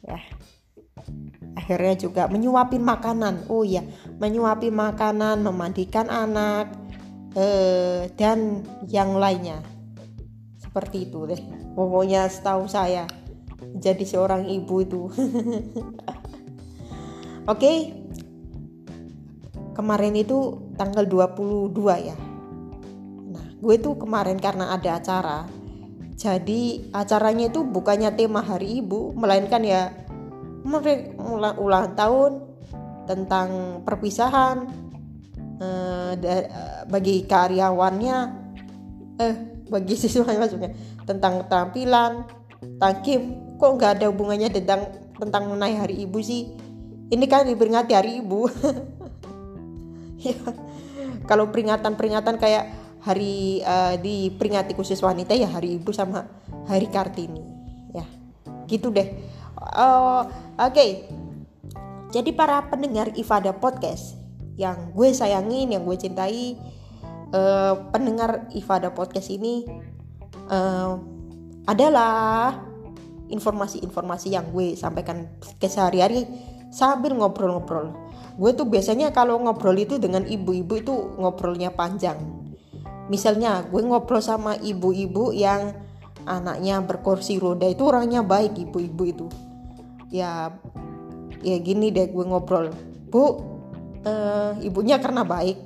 Wah 0.00 0.24
akhirnya 1.64 1.96
juga 1.96 2.28
menyuapin 2.28 2.84
makanan. 2.84 3.48
Oh 3.48 3.64
ya 3.64 3.80
menyuapi 4.20 4.68
makanan 4.68 5.40
memandikan 5.40 6.12
anak 6.12 6.68
eh, 7.32 8.12
dan 8.20 8.60
yang 8.84 9.16
lainnya. 9.16 9.64
Seperti 10.60 11.08
itu 11.08 11.24
deh. 11.24 11.40
Pokoknya 11.72 12.28
setahu 12.28 12.68
saya 12.68 13.08
jadi 13.80 14.04
seorang 14.04 14.44
ibu 14.44 14.74
itu. 14.84 15.08
Oke. 17.52 17.96
Kemarin 19.72 20.14
itu 20.14 20.68
tanggal 20.76 21.08
22 21.08 21.72
ya. 22.04 22.16
Nah 23.32 23.46
gue 23.56 23.74
tuh 23.80 23.96
kemarin 23.96 24.36
karena 24.36 24.76
ada 24.76 25.00
acara 25.00 25.48
jadi 26.14 26.94
acaranya 26.94 27.50
itu 27.50 27.66
bukannya 27.66 28.14
tema 28.14 28.38
hari 28.38 28.78
ibu 28.78 29.10
melainkan 29.18 29.66
ya 29.66 29.90
ulang 31.60 31.92
tahun 31.94 32.32
tentang 33.04 33.80
perpisahan 33.84 34.64
eh, 35.60 36.12
bagi 36.88 37.28
karyawannya 37.28 38.18
eh 39.20 39.34
bagi 39.68 39.94
siswanya 40.00 40.40
maksudnya 40.40 40.72
tentang 41.04 41.44
keterampilan 41.44 42.24
tangkim 42.80 43.44
kok 43.60 43.70
nggak 43.76 43.92
ada 44.00 44.06
hubungannya 44.10 44.50
tentang 44.50 44.88
tentang 45.18 45.46
mengenai 45.48 45.78
hari 45.78 46.04
ibu 46.04 46.18
sih? 46.20 46.50
Ini 47.08 47.24
kan 47.28 47.46
diperingati 47.46 47.92
hari 47.94 48.20
ibu. 48.20 48.46
Ya 50.24 50.40
kalau 51.28 51.52
peringatan-peringatan 51.52 52.40
kayak 52.40 52.72
hari 53.04 53.60
uh, 53.60 53.92
diperingati 54.00 54.72
khusus 54.72 54.96
wanita 55.04 55.36
ya 55.36 55.52
hari 55.52 55.76
ibu 55.76 55.92
sama 55.92 56.24
hari 56.64 56.88
kartini. 56.88 57.44
Ya 57.92 58.08
gitu 58.64 58.88
deh 58.88 59.04
uh, 59.72 60.22
Oke, 60.54 60.70
okay. 60.70 60.90
jadi 62.14 62.30
para 62.30 62.62
pendengar 62.70 63.10
Ifada 63.18 63.50
Podcast 63.50 64.14
yang 64.54 64.94
gue 64.94 65.10
sayangin, 65.10 65.74
yang 65.74 65.82
gue 65.82 65.98
cintai, 65.98 66.54
uh, 67.34 67.74
pendengar 67.90 68.46
Ifada 68.54 68.94
Podcast 68.94 69.34
ini 69.34 69.66
uh, 70.46 70.94
adalah 71.66 72.54
informasi-informasi 73.34 74.30
yang 74.30 74.46
gue 74.54 74.78
sampaikan 74.78 75.26
ke 75.58 75.66
sehari-hari 75.66 76.22
sambil 76.70 77.18
ngobrol-ngobrol. 77.18 77.90
Gue 78.38 78.54
tuh 78.54 78.70
biasanya 78.70 79.10
kalau 79.10 79.42
ngobrol 79.42 79.74
itu 79.74 79.98
dengan 79.98 80.22
ibu-ibu 80.22 80.74
itu 80.78 80.94
ngobrolnya 81.18 81.74
panjang. 81.74 82.18
Misalnya 83.10 83.66
gue 83.66 83.82
ngobrol 83.82 84.22
sama 84.22 84.54
ibu-ibu 84.54 85.34
yang 85.34 85.74
anaknya 86.30 86.78
berkursi 86.78 87.42
roda 87.42 87.66
itu 87.66 87.82
orangnya 87.84 88.22
baik 88.22 88.54
ibu-ibu 88.54 89.02
itu 89.02 89.26
ya 90.14 90.54
ya 91.42 91.56
gini 91.58 91.90
deh 91.90 92.06
gue 92.06 92.24
ngobrol. 92.24 92.70
Bu 93.10 93.22
uh, 94.06 94.54
ibunya 94.62 95.02
karena 95.02 95.26
baik. 95.26 95.58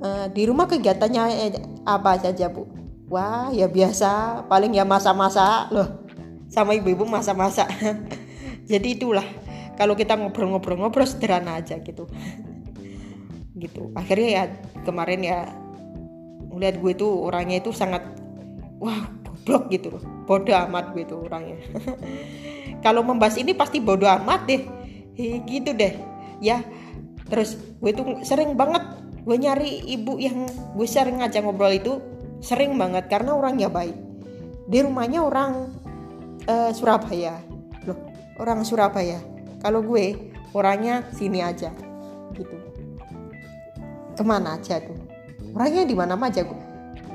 Uh, 0.00 0.26
di 0.32 0.48
rumah 0.48 0.64
kegiatannya 0.64 1.52
apa 1.84 2.16
saja 2.16 2.48
bu? 2.48 2.64
Wah 3.12 3.52
ya 3.52 3.68
biasa. 3.68 4.44
Paling 4.48 4.72
ya 4.72 4.88
masa-masa 4.88 5.68
loh. 5.68 6.08
Sama 6.48 6.72
ibu-ibu 6.72 7.04
masa-masa 7.04 7.68
jadi 8.70 8.96
itulah. 8.96 9.26
Kalau 9.74 9.98
kita 9.98 10.14
ngobrol-ngobrol-ngobrol 10.14 11.04
sederhana 11.04 11.60
aja 11.60 11.76
gitu. 11.84 12.08
Gitu. 13.54 13.94
Akhirnya 13.94 14.28
ya 14.34 14.44
kemarin 14.82 15.22
ya 15.22 15.46
melihat 16.50 16.82
gue 16.82 16.92
tuh 16.98 17.22
orangnya 17.22 17.62
itu 17.62 17.70
sangat 17.70 18.02
wah 18.82 19.10
goblok 19.22 19.70
gitu 19.70 19.94
loh 19.94 20.02
bodoh 20.24 20.56
amat 20.68 20.96
gue 20.96 21.04
tuh 21.04 21.24
orangnya. 21.28 21.60
Kalau 22.84 23.04
membahas 23.04 23.36
ini 23.36 23.52
pasti 23.52 23.80
bodoh 23.80 24.08
amat 24.08 24.48
deh. 24.48 24.62
Gitu 25.44 25.70
deh. 25.76 25.94
Ya 26.40 26.64
terus 27.24 27.56
gue 27.80 27.92
tuh 27.96 28.20
sering 28.20 28.52
banget 28.52 28.84
gue 29.24 29.36
nyari 29.40 29.88
ibu 29.96 30.20
yang 30.20 30.44
gue 30.76 30.84
sering 30.84 31.24
ngajak 31.24 31.40
ngobrol 31.40 31.72
itu 31.72 31.96
sering 32.44 32.76
banget 32.76 33.08
karena 33.08 33.36
orangnya 33.36 33.68
baik. 33.72 33.96
Di 34.68 34.84
rumahnya 34.84 35.24
orang 35.24 35.72
uh, 36.48 36.70
Surabaya. 36.72 37.40
Loh 37.88 37.96
orang 38.40 38.64
Surabaya. 38.64 39.20
Kalau 39.60 39.80
gue 39.80 40.32
orangnya 40.52 41.04
sini 41.16 41.40
aja. 41.40 41.72
Gitu. 42.36 42.56
Ke 44.14 44.22
mana 44.22 44.60
aja 44.60 44.80
tuh? 44.80 44.96
Orangnya 45.54 45.86
di 45.86 45.94
mana 45.96 46.18
aja 46.18 46.42
gue 46.42 46.63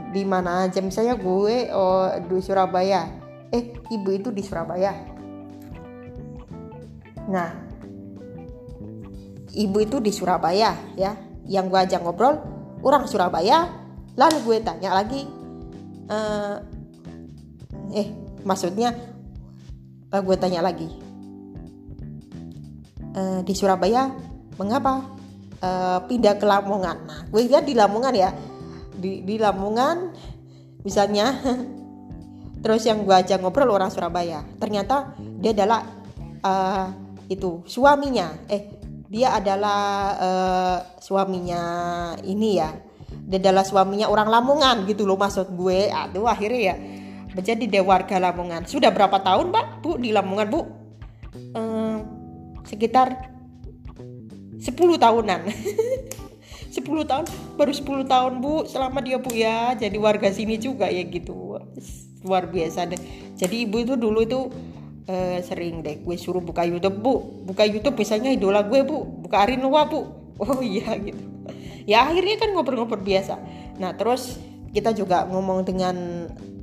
di 0.10 0.26
mana 0.26 0.66
aja 0.66 0.82
misalnya 0.82 1.16
gue 1.18 1.70
oh, 1.70 2.10
di 2.26 2.38
Surabaya 2.42 3.06
eh 3.54 3.74
ibu 3.94 4.10
itu 4.10 4.30
di 4.34 4.42
Surabaya 4.42 5.20
Nah, 7.30 7.50
ibu 9.54 9.78
itu 9.78 10.02
di 10.02 10.10
Surabaya 10.10 10.74
ya. 10.98 11.14
Yang 11.46 11.66
gue 11.70 11.80
ajak 11.80 12.02
ngobrol 12.02 12.36
orang 12.82 13.06
Surabaya. 13.06 13.70
Lalu 14.18 14.38
gue 14.44 14.58
tanya 14.66 15.00
lagi, 15.00 15.24
uh, 16.12 16.58
eh 17.96 18.12
maksudnya 18.44 18.92
uh, 20.12 20.20
gue 20.20 20.36
tanya 20.36 20.60
lagi 20.60 20.92
uh, 23.16 23.40
di 23.48 23.54
Surabaya 23.56 24.12
mengapa 24.60 25.08
uh, 25.64 26.04
pindah 26.04 26.36
ke 26.36 26.44
Lamongan? 26.44 26.98
Nah, 27.08 27.20
gue 27.32 27.42
lihat 27.48 27.64
di 27.64 27.78
Lamongan 27.78 28.14
ya, 28.18 28.30
di, 29.00 29.24
di 29.24 29.36
Lamongan 29.40 29.98
misalnya. 30.84 31.34
Terus 32.60 32.84
yang 32.84 33.08
gue 33.08 33.16
ajak 33.16 33.40
ngobrol 33.40 33.72
orang 33.72 33.88
Surabaya, 33.88 34.44
ternyata 34.60 35.16
dia 35.40 35.56
adalah 35.56 35.80
uh, 36.44 36.92
itu 37.32 37.64
suaminya. 37.64 38.36
Eh 38.52 38.68
dia 39.08 39.32
adalah 39.40 39.82
uh, 40.20 40.78
suaminya 41.00 41.64
ini 42.28 42.60
ya. 42.60 42.76
Dia 43.10 43.40
adalah 43.40 43.64
suaminya 43.64 44.12
orang 44.12 44.28
Lamongan 44.28 44.84
gitu 44.92 45.08
loh 45.08 45.16
maksud 45.16 45.56
gue. 45.56 45.88
Aduh 45.88 46.28
akhirnya 46.28 46.60
ya 46.60 46.76
menjadi 47.32 47.64
dia 47.64 47.80
warga 47.80 48.20
Lamongan. 48.20 48.68
Sudah 48.68 48.92
berapa 48.92 49.24
tahun 49.24 49.56
mbak 49.56 49.80
bu 49.80 49.96
di 49.96 50.12
Lamongan 50.12 50.48
bu? 50.52 50.62
Uh, 51.56 52.04
sekitar 52.68 53.32
10 54.60 54.76
tahunan 54.76 55.40
10 56.70 56.86
tahun 57.10 57.26
baru 57.58 57.72
10 57.74 58.06
tahun 58.06 58.34
bu 58.46 58.70
selama 58.70 59.02
dia 59.02 59.18
bu 59.18 59.34
ya 59.34 59.74
jadi 59.74 59.98
warga 59.98 60.30
sini 60.30 60.62
juga 60.62 60.86
ya 60.86 61.02
gitu. 61.06 61.58
Luar 62.22 62.46
biasa 62.46 62.86
deh. 62.90 63.02
Jadi 63.36 63.66
ibu 63.66 63.82
itu 63.82 63.94
dulu 63.98 64.20
itu 64.22 64.40
uh, 65.10 65.40
sering 65.42 65.82
deh 65.82 66.00
gue 66.00 66.16
suruh 66.16 66.44
buka 66.44 66.62
YouTube 66.64 67.02
bu. 67.02 67.14
Buka 67.50 67.66
YouTube 67.66 67.98
misalnya 67.98 68.30
idola 68.30 68.62
gue 68.62 68.86
bu 68.86 69.26
buka 69.26 69.46
Arin 69.46 69.62
Noah 69.62 69.86
bu. 69.90 70.02
Oh 70.40 70.64
iya 70.64 70.96
gitu. 70.96 71.20
Ya 71.84 72.08
akhirnya 72.08 72.40
kan 72.40 72.56
ngobrol-ngobrol 72.56 73.04
biasa. 73.04 73.36
Nah 73.76 73.92
terus 73.92 74.40
kita 74.72 74.96
juga 74.96 75.28
ngomong 75.28 75.68
dengan 75.68 75.96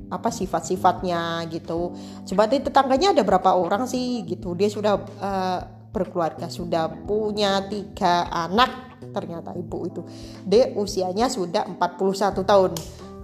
apa 0.09 0.33
sifat-sifatnya 0.33 1.45
gitu. 1.51 1.93
Coba 2.25 2.49
tetangganya 2.49 3.13
ada 3.13 3.21
berapa 3.21 3.53
orang 3.53 3.85
sih 3.85 4.25
gitu. 4.25 4.57
Dia 4.57 4.71
sudah 4.71 4.97
uh, 4.97 5.59
berkeluarga 5.91 6.49
sudah 6.49 6.89
punya 7.05 7.65
tiga 7.69 8.25
anak 8.29 8.86
ternyata 9.17 9.57
ibu 9.57 9.89
itu. 9.89 10.01
Dia 10.45 10.69
usianya 10.77 11.25
sudah 11.33 11.65
41 11.65 12.45
tahun. 12.45 12.71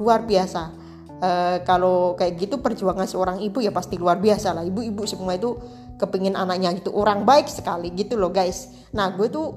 Luar 0.01 0.25
biasa. 0.25 0.81
Uh, 1.23 1.57
kalau 1.63 2.17
kayak 2.17 2.35
gitu 2.41 2.59
perjuangan 2.59 3.05
seorang 3.05 3.37
ibu 3.39 3.61
ya 3.61 3.69
pasti 3.69 4.01
luar 4.01 4.17
biasa 4.17 4.57
lah. 4.57 4.65
Ibu-ibu 4.65 5.05
semua 5.05 5.37
itu 5.37 5.53
kepingin 6.01 6.33
anaknya 6.33 6.73
gitu. 6.73 6.89
Orang 6.91 7.23
baik 7.23 7.45
sekali 7.45 7.93
gitu 7.93 8.17
loh 8.17 8.33
guys. 8.33 8.73
Nah 8.97 9.13
gue 9.13 9.29
tuh 9.29 9.53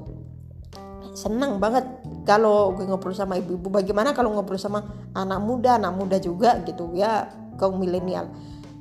senang 1.16 1.56
banget 1.56 1.88
kalau 2.28 2.76
gue 2.76 2.84
ngobrol 2.84 3.16
sama 3.16 3.40
ibu-ibu. 3.40 3.72
Bagaimana 3.72 4.12
kalau 4.12 4.36
ngobrol 4.36 4.60
sama 4.60 5.10
anak 5.16 5.40
muda? 5.40 5.80
Anak 5.80 5.96
muda 5.96 6.20
juga 6.20 6.60
gitu 6.62 6.92
ya 6.92 7.32
kaum 7.56 7.80
milenial. 7.80 8.28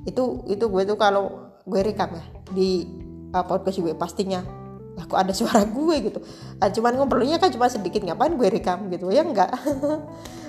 Itu 0.04 0.44
itu 0.52 0.68
gue 0.68 0.84
tuh 0.84 1.00
kalau 1.00 1.56
gue 1.66 1.82
rekam 1.82 2.14
ya 2.14 2.26
di 2.54 2.86
uh, 3.34 3.46
podcast 3.48 3.82
gue 3.82 3.98
pastinya 3.98 4.65
lah 4.96 5.06
kok 5.12 5.20
ada 5.20 5.34
suara 5.36 5.68
gue 5.68 5.96
gitu? 6.08 6.20
Nah, 6.56 6.72
cuman 6.72 6.92
ngobrolnya 6.96 7.36
kan 7.36 7.52
cuma 7.52 7.68
sedikit 7.68 8.00
ngapain 8.00 8.32
gue 8.40 8.48
rekam 8.48 8.88
gitu? 8.88 9.12
Ya 9.12 9.28
enggak. 9.28 9.52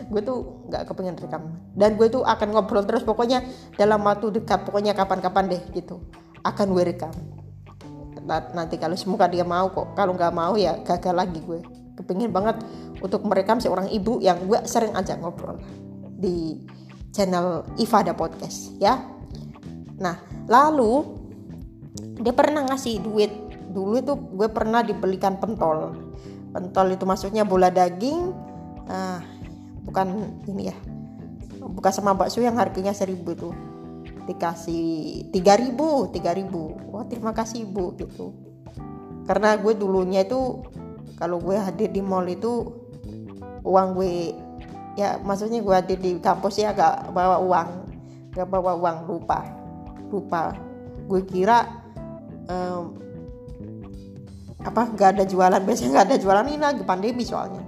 Gue 0.07 0.23
tuh 0.23 0.63
nggak 0.71 0.87
kepengen 0.87 1.19
rekam. 1.19 1.51
Dan 1.75 1.99
gue 1.99 2.07
tuh 2.07 2.23
akan 2.23 2.55
ngobrol 2.55 2.87
terus 2.87 3.03
pokoknya 3.03 3.43
dalam 3.75 4.07
waktu 4.07 4.39
dekat 4.39 4.63
pokoknya 4.63 4.95
kapan-kapan 4.95 5.51
deh 5.51 5.63
gitu 5.75 5.99
akan 6.47 6.67
gue 6.71 6.95
rekam. 6.95 7.11
Nanti 8.55 8.79
kalau 8.79 8.95
semoga 8.95 9.27
dia 9.27 9.43
mau 9.43 9.67
kok. 9.75 9.99
Kalau 9.99 10.15
nggak 10.15 10.31
mau 10.31 10.55
ya 10.55 10.79
gagal 10.87 11.11
lagi 11.11 11.43
gue. 11.43 11.59
Kepingin 11.99 12.31
banget 12.31 12.63
untuk 13.03 13.27
merekam 13.27 13.59
seorang 13.59 13.91
ibu 13.91 14.23
yang 14.23 14.39
gue 14.47 14.63
sering 14.63 14.95
ajak 14.95 15.19
ngobrol 15.19 15.59
di 16.23 16.63
channel 17.11 17.67
Ifada 17.75 18.15
Podcast 18.15 18.79
ya. 18.79 19.03
Nah 19.99 20.23
lalu 20.47 21.03
dia 22.23 22.31
pernah 22.31 22.63
ngasih 22.63 23.03
duit 23.03 23.46
dulu 23.77 24.01
itu 24.01 24.17
gue 24.17 24.49
pernah 24.49 24.81
dibelikan 24.81 25.37
pentol. 25.37 25.93
Pentol 26.57 26.97
itu 26.97 27.05
maksudnya 27.05 27.45
bola 27.45 27.69
daging 27.69 28.33
uh, 28.89 29.21
bukan 29.85 30.33
ini 30.49 30.73
ya 30.73 30.77
bukan 31.61 31.93
sama 31.93 32.17
bakso 32.17 32.41
yang 32.41 32.57
harganya 32.57 32.97
seribu 32.97 33.37
itu. 33.37 33.51
Dikasih 34.25 35.29
tiga 35.37 35.61
ribu 35.61 36.09
tiga 36.09 36.33
ribu. 36.33 36.73
Wah 36.89 37.05
terima 37.05 37.37
kasih 37.37 37.69
ibu 37.69 37.93
gitu. 38.01 38.33
Karena 39.29 39.61
gue 39.61 39.77
dulunya 39.77 40.25
itu 40.25 40.65
kalau 41.21 41.37
gue 41.37 41.61
hadir 41.61 41.93
di 41.93 42.01
mall 42.01 42.25
itu 42.25 42.73
uang 43.61 43.89
gue 43.93 44.33
ya 44.97 45.21
maksudnya 45.21 45.61
gue 45.61 45.75
hadir 45.77 45.99
di 46.01 46.17
kampus 46.23 46.57
ya 46.57 46.73
gak 46.73 47.12
bawa 47.12 47.37
uang 47.45 47.69
gak 48.33 48.49
bawa 48.49 48.73
uang 48.81 48.97
lupa 49.05 49.45
lupa. 50.09 50.57
Gue 51.07 51.23
kira 51.29 51.85
um, 52.49 53.06
apa 54.62 54.88
nggak 54.88 55.09
ada 55.19 55.25
jualan. 55.29 55.61
Biasanya 55.61 55.90
nggak 56.01 56.07
ada 56.12 56.16
jualan 56.16 56.47
ini 56.49 56.62
lagi 56.62 56.83
pandemi 56.87 57.25
soalnya. 57.27 57.61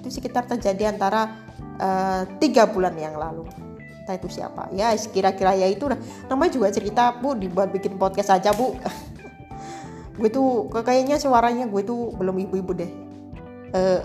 Itu 0.00 0.12
sekitar 0.12 0.44
terjadi 0.44 0.92
antara 0.92 1.32
uh, 1.80 2.22
tiga 2.36 2.68
bulan 2.68 2.92
yang 2.98 3.16
lalu. 3.16 3.48
Entah 4.04 4.16
itu 4.16 4.28
siapa. 4.28 4.68
Ya 4.76 4.92
kira-kira 4.96 5.56
ya 5.56 5.68
itu 5.68 5.88
lah 5.88 5.96
namanya 6.28 6.60
juga 6.60 6.68
cerita 6.72 7.16
bu 7.16 7.36
dibuat 7.36 7.72
bikin 7.72 7.96
podcast 7.96 8.36
aja 8.36 8.52
bu. 8.52 8.76
Gue 10.18 10.34
tuh 10.34 10.66
kayaknya 10.74 11.14
suaranya 11.14 11.70
gue 11.70 11.78
tuh 11.86 12.10
belum 12.18 12.42
ibu-ibu 12.42 12.74
deh. 12.74 12.90
Uh, 13.70 14.02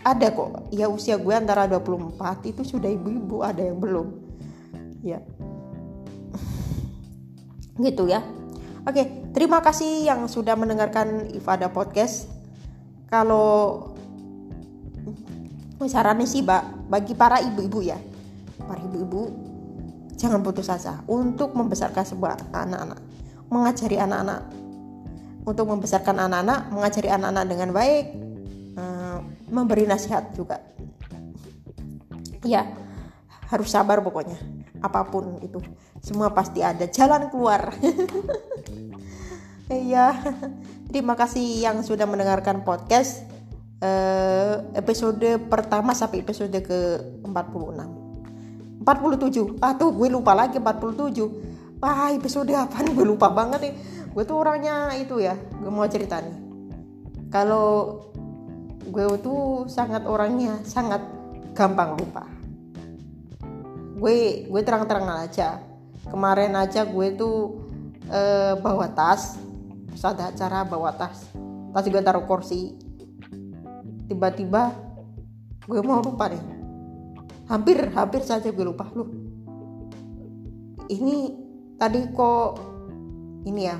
ada 0.00 0.32
kok. 0.32 0.64
Ya 0.72 0.88
usia 0.88 1.20
gue 1.20 1.34
antara 1.36 1.68
24 1.68 2.48
itu 2.48 2.64
sudah 2.64 2.88
ibu-ibu 2.88 3.44
ada 3.44 3.60
yang 3.60 3.76
belum. 3.76 4.16
Ya. 5.04 5.20
Gitu 7.84 8.08
ya 8.08 8.24
Oke, 8.82 9.30
terima 9.30 9.62
kasih 9.62 10.10
yang 10.10 10.26
sudah 10.26 10.58
mendengarkan 10.58 11.30
Ifada 11.38 11.70
Podcast. 11.70 12.26
Kalau 13.06 13.78
sarannya 15.86 16.26
sih, 16.26 16.42
Mbak, 16.42 16.90
bagi 16.90 17.14
para 17.14 17.38
ibu-ibu 17.38 17.78
ya, 17.78 17.94
para 18.58 18.82
ibu-ibu 18.82 19.30
jangan 20.18 20.42
putus 20.42 20.66
asa 20.66 20.98
untuk 21.06 21.54
membesarkan 21.54 22.02
sebuah 22.02 22.50
anak-anak, 22.50 22.98
mengajari 23.54 24.02
anak-anak, 24.02 24.50
untuk 25.46 25.66
membesarkan 25.70 26.18
anak-anak, 26.18 26.60
mengajari 26.74 27.08
anak-anak 27.10 27.44
dengan 27.46 27.68
baik, 27.70 28.06
eh, 28.82 29.18
memberi 29.46 29.86
nasihat 29.86 30.34
juga. 30.34 30.58
Ya, 32.42 32.66
harus 33.46 33.70
sabar 33.70 34.02
pokoknya, 34.02 34.42
apa 34.82 35.06
pun 35.06 35.38
itu, 35.40 35.62
semua 36.02 36.34
pasti 36.34 36.60
ada 36.60 36.84
jalan 36.90 37.30
keluar. 37.30 37.70
Iya. 39.72 40.12
Terima 40.92 41.16
kasih 41.16 41.64
yang 41.64 41.80
sudah 41.80 42.04
mendengarkan 42.04 42.60
podcast 42.60 43.24
uh, 43.80 44.60
episode 44.76 45.48
pertama 45.48 45.96
sampai 45.96 46.20
episode 46.20 46.52
ke 46.60 46.78
46. 47.24 48.84
47. 48.84 49.56
Ah 49.64 49.72
tuh 49.72 49.96
gue 49.96 50.12
lupa 50.12 50.36
lagi 50.36 50.60
47. 50.60 51.80
Wah, 51.80 52.12
episode 52.12 52.52
apa 52.52 52.84
nih? 52.84 52.92
Gue 52.92 53.06
lupa 53.08 53.32
banget 53.32 53.72
nih. 53.72 53.74
Gue 54.12 54.28
tuh 54.28 54.44
orangnya 54.44 54.92
itu 55.00 55.16
ya, 55.16 55.32
gue 55.32 55.72
mau 55.72 55.88
cerita 55.88 56.20
nih. 56.20 56.36
Kalau 57.32 57.96
gue 58.84 59.06
tuh 59.24 59.64
sangat 59.72 60.04
orangnya 60.04 60.60
sangat 60.68 61.00
gampang 61.56 61.96
lupa. 61.96 62.28
Gue 64.02 64.50
gue 64.50 64.62
terang-terangan 64.66 65.30
aja. 65.30 65.62
Kemarin 66.10 66.58
aja 66.58 66.82
gue 66.82 67.14
tuh 67.14 67.62
uh, 68.10 68.58
bawa 68.58 68.90
tas. 68.90 69.38
Saat 69.94 70.18
acara 70.18 70.66
bawa 70.66 70.90
tas. 70.90 71.30
Tas 71.70 71.86
juga 71.86 72.02
taruh 72.02 72.26
kursi. 72.26 72.74
Tiba-tiba 74.10 74.74
gue 75.70 75.78
mau 75.86 76.02
lupa 76.02 76.34
deh. 76.34 76.42
Hampir 77.46 77.94
hampir 77.94 78.26
saja 78.26 78.50
gue 78.50 78.66
lupa. 78.66 78.90
Lu 78.90 79.06
ini 80.90 81.30
tadi 81.78 82.02
kok 82.10 82.58
ini 83.46 83.70
ya? 83.70 83.78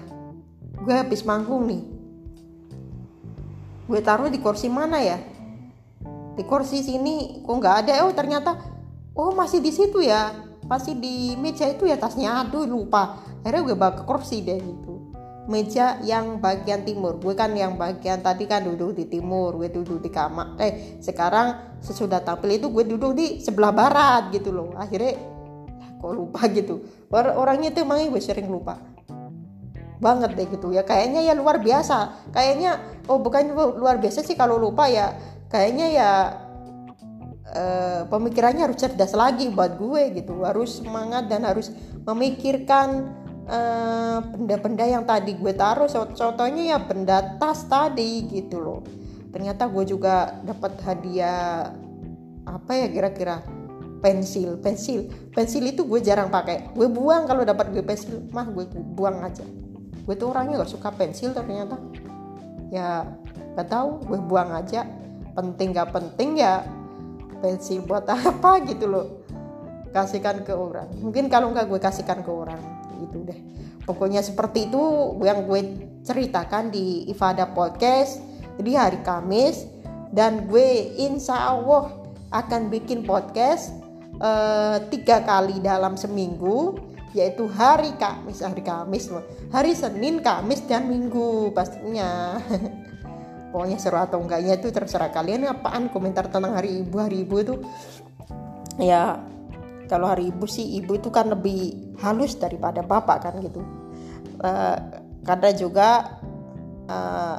Gue 0.87 0.95
habis 1.03 1.27
manggung 1.27 1.67
nih. 1.67 1.83
Gue 3.91 3.99
taruh 3.99 4.31
di 4.31 4.39
kursi 4.39 4.71
mana 4.71 5.03
ya? 5.03 5.19
Di 6.39 6.47
kursi 6.47 6.79
sini 6.79 7.43
kok 7.43 7.59
nggak 7.59 7.77
ada? 7.83 8.07
Oh 8.07 8.15
ternyata 8.15 8.72
oh 9.17 9.31
masih 9.37 9.61
di 9.61 9.73
situ 9.73 10.01
ya? 10.01 10.33
Masih 10.65 10.97
di 10.97 11.35
meja 11.37 11.69
itu 11.69 11.85
ya 11.85 11.99
tasnya? 11.99 12.47
Aduh 12.47 12.65
lupa. 12.65 13.21
Akhirnya 13.43 13.63
gue 13.67 13.77
bawa 13.77 13.93
ke 13.99 14.03
kursi 14.07 14.41
deh 14.41 14.57
gitu. 14.57 15.13
Meja 15.51 15.99
yang 16.07 16.39
bagian 16.39 16.87
timur. 16.87 17.19
Gue 17.19 17.35
kan 17.35 17.51
yang 17.53 17.75
bagian 17.75 18.23
tadi 18.23 18.47
kan 18.47 18.63
duduk 18.63 18.95
di 18.95 19.11
timur 19.11 19.59
gue 19.59 19.69
duduk 19.69 19.99
di 19.99 20.09
kamar 20.09 20.55
eh 20.63 21.03
sekarang 21.03 21.79
sesudah 21.83 22.23
tampil 22.23 22.55
itu 22.55 22.71
gue 22.71 22.85
duduk 22.87 23.13
di 23.19 23.43
sebelah 23.43 23.75
barat 23.75 24.31
gitu 24.31 24.55
loh. 24.55 24.71
Akhirnya 24.79 25.19
kok 25.99 26.13
lupa? 26.15 26.47
gitu. 26.57 26.87
Or 27.11 27.27
orangnya 27.37 27.75
itu 27.75 27.83
emangnya 27.83 28.09
gue 28.15 28.23
sering 28.23 28.47
lupa. 28.49 28.79
Banget 29.99 30.39
deh 30.39 30.47
gitu 30.47 30.71
ya. 30.71 30.87
Kayaknya 30.87 31.27
ya 31.27 31.35
luar 31.35 31.59
biasa. 31.59 32.31
Kayaknya 32.31 33.03
oh 33.11 33.19
bukan 33.19 33.51
luar 33.55 33.99
biasa 33.99 34.23
sih 34.23 34.39
kalau 34.39 34.63
lupa 34.63 34.87
ya. 34.87 35.11
Kayaknya 35.51 35.87
ya 35.91 36.11
uh, 37.53 38.09
pemikirannya 38.09 38.67
harus 38.67 38.81
cerdas 38.81 39.13
lagi 39.13 39.53
buat 39.53 39.77
gue 39.77 40.17
gitu. 40.17 40.43
Harus 40.43 40.81
semangat 40.83 41.29
dan 41.29 41.45
harus 41.47 41.71
memikirkan 42.03 43.23
Eh, 43.43 44.19
benda-benda 44.23 44.87
uh, 44.87 44.91
yang 44.95 45.05
tadi 45.05 45.35
gue 45.35 45.51
taruh. 45.51 45.91
Contohnya 45.91 46.63
ya 46.73 46.79
benda 46.79 47.37
tas 47.43 47.67
tadi 47.67 48.23
gitu 48.31 48.63
loh. 48.63 48.81
Ternyata 49.35 49.67
gue 49.67 49.83
juga 49.83 50.39
dapat 50.47 50.79
hadiah 50.87 51.75
apa 52.47 52.73
ya 52.73 52.87
kira-kira? 52.87 53.43
Pensil 53.99 54.63
pensil. 54.63 55.11
Pensil 55.35 55.75
itu 55.75 55.83
gue 55.83 55.99
jarang 55.99 56.31
pakai. 56.31 56.71
Gue 56.71 56.87
buang 56.87 57.27
kalau 57.27 57.43
dapat 57.43 57.75
gue 57.75 57.83
pensil. 57.83 58.23
Mah 58.31 58.47
gue 58.47 58.63
buang 58.95 59.27
aja. 59.27 59.43
Gue 60.07 60.15
tuh 60.15 60.31
orangnya 60.31 60.63
gak 60.63 60.73
suka 60.79 60.95
pensil 60.95 61.35
ternyata. 61.35 61.79
Ya 62.71 63.11
gak 63.59 63.69
tahu. 63.71 64.07
Gue 64.07 64.23
buang 64.23 64.55
aja. 64.55 64.87
Penting 65.35 65.75
gak 65.75 65.91
penting 65.91 66.39
ya 66.39 66.63
pensil 67.43 67.83
buat 67.83 68.07
apa 68.07 68.63
gitu 68.71 68.87
loh. 68.87 69.27
Kasihkan 69.91 70.47
ke 70.47 70.55
orang. 70.55 70.89
Mungkin 71.03 71.27
kalau 71.27 71.51
nggak 71.51 71.67
gue 71.69 71.81
kasihkan 71.83 72.23
ke 72.23 72.31
orang. 72.31 72.63
Gitu 73.03 73.27
deh. 73.27 73.37
Pokoknya 73.83 74.23
seperti 74.23 74.71
itu 74.71 74.81
yang 75.21 75.45
gue 75.45 75.61
ceritakan 76.07 76.71
di 76.71 77.11
Ifada 77.11 77.51
Podcast 77.51 78.23
di 78.57 78.79
hari 78.79 79.03
Kamis. 79.03 79.67
Dan 80.15 80.47
gue 80.47 80.97
insya 80.97 81.53
Allah 81.53 81.93
akan 82.33 82.69
bikin 82.73 83.05
podcast 83.05 83.73
uh, 84.21 84.77
tiga 84.93 85.25
kali 85.25 85.61
dalam 85.61 85.97
seminggu 85.97 86.77
yaitu 87.13 87.45
hari 87.49 87.93
Kamis. 88.01 88.41
Hari 88.41 88.65
Kamis 88.65 89.13
loh. 89.13 89.25
Hari 89.53 89.77
Senin 89.77 90.25
Kamis 90.25 90.65
dan 90.65 90.89
Minggu 90.89 91.53
pastinya 91.53 92.41
pokoknya 93.53 93.77
seru 93.77 94.01
atau 94.01 94.19
enggaknya 94.25 94.57
itu 94.57 94.73
terserah 94.73 95.13
kalian 95.13 95.45
apaan 95.45 95.93
komentar 95.93 96.33
tentang 96.33 96.57
hari 96.57 96.81
ibu. 96.81 96.97
Hari 96.97 97.17
ibu 97.29 97.35
itu 97.37 97.55
ya 98.81 99.21
kalau 99.93 100.09
hari 100.09 100.33
ibu 100.33 100.49
sih 100.49 100.81
ibu 100.81 100.97
itu 100.97 101.13
kan 101.13 101.29
lebih 101.29 101.93
halus 102.01 102.41
daripada 102.41 102.81
bapak 102.81 103.29
kan 103.29 103.35
gitu. 103.45 103.61
Uh, 104.41 104.77
karena 105.23 105.51
juga 105.53 106.19
uh, 106.89 107.39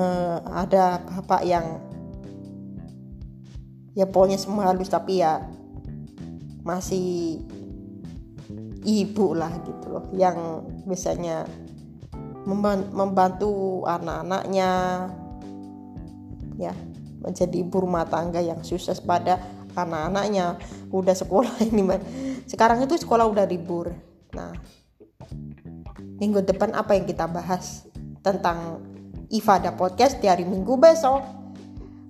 uh, 0.00 0.38
ada 0.56 1.04
bapak 1.04 1.44
yang 1.44 1.66
ya 3.92 4.08
pokoknya 4.08 4.40
semua 4.40 4.72
halus 4.72 4.88
tapi 4.88 5.20
ya 5.20 5.44
masih 6.64 7.44
ibu 8.88 9.36
lah 9.36 9.52
gitu 9.68 9.86
loh. 9.92 10.08
Yang 10.16 10.64
biasanya 10.88 11.44
membantu 12.46 13.84
anak-anaknya 13.84 14.70
ya 16.56 16.72
menjadi 17.20 17.56
ibu 17.60 17.84
rumah 17.84 18.08
tangga 18.08 18.40
yang 18.40 18.64
sukses 18.64 19.00
pada 19.00 19.40
anak-anaknya. 19.76 20.56
Udah 20.88 21.14
sekolah 21.16 21.52
ini 21.68 21.82
man 21.84 22.00
sekarang 22.48 22.82
itu 22.84 22.96
sekolah 22.96 23.28
udah 23.28 23.44
libur. 23.44 23.92
Nah 24.32 24.56
minggu 26.20 26.44
depan 26.44 26.76
apa 26.76 26.96
yang 26.96 27.08
kita 27.08 27.24
bahas 27.28 27.88
tentang 28.20 28.84
Ifada 29.30 29.72
Podcast 29.72 30.18
di 30.18 30.26
hari 30.26 30.42
Minggu 30.42 30.74
besok. 30.76 31.22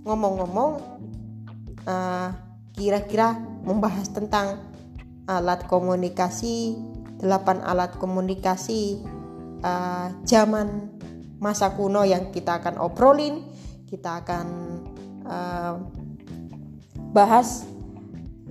Ngomong-ngomong, 0.09 0.71
uh, 1.85 2.29
kira-kira 2.73 3.37
membahas 3.61 4.09
tentang 4.09 4.57
alat 5.29 5.69
komunikasi, 5.69 6.81
8 7.21 7.61
alat 7.61 7.93
komunikasi 8.01 9.05
uh, 9.65 10.09
zaman 10.25 10.91
masa 11.41 11.73
kuno 11.73 12.05
yang 12.05 12.29
kita 12.33 12.61
akan 12.61 12.77
obrolin, 12.81 13.45
kita 13.89 14.21
akan 14.25 14.47
uh, 15.25 15.75
bahas, 17.11 17.65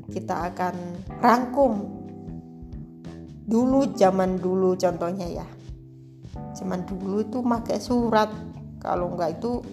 kita 0.10 0.54
akan 0.54 0.76
rangkum 1.22 2.00
dulu 3.50 3.98
zaman 3.98 4.38
dulu 4.38 4.78
contohnya 4.78 5.26
ya. 5.42 5.48
Zaman 6.54 6.86
dulu 6.86 7.26
itu 7.26 7.42
pakai 7.42 7.82
surat 7.82 8.30
kalau 8.78 9.18
enggak 9.18 9.42
itu 9.42 9.66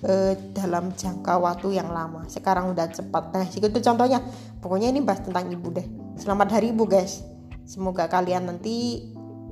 eh, 0.00 0.34
dalam 0.56 0.96
jangka 0.96 1.36
waktu 1.36 1.76
yang 1.76 1.92
lama. 1.92 2.24
Sekarang 2.30 2.72
udah 2.72 2.88
cepat. 2.88 3.34
Nah 3.36 3.44
itu 3.44 3.78
contohnya. 3.84 4.24
Pokoknya 4.58 4.88
ini 4.90 5.04
bahas 5.04 5.22
tentang 5.22 5.52
ibu 5.52 5.68
deh. 5.70 5.86
Selamat 6.18 6.58
hari 6.58 6.72
ibu 6.74 6.88
guys. 6.88 7.22
Semoga 7.68 8.08
kalian 8.08 8.48
nanti 8.48 9.06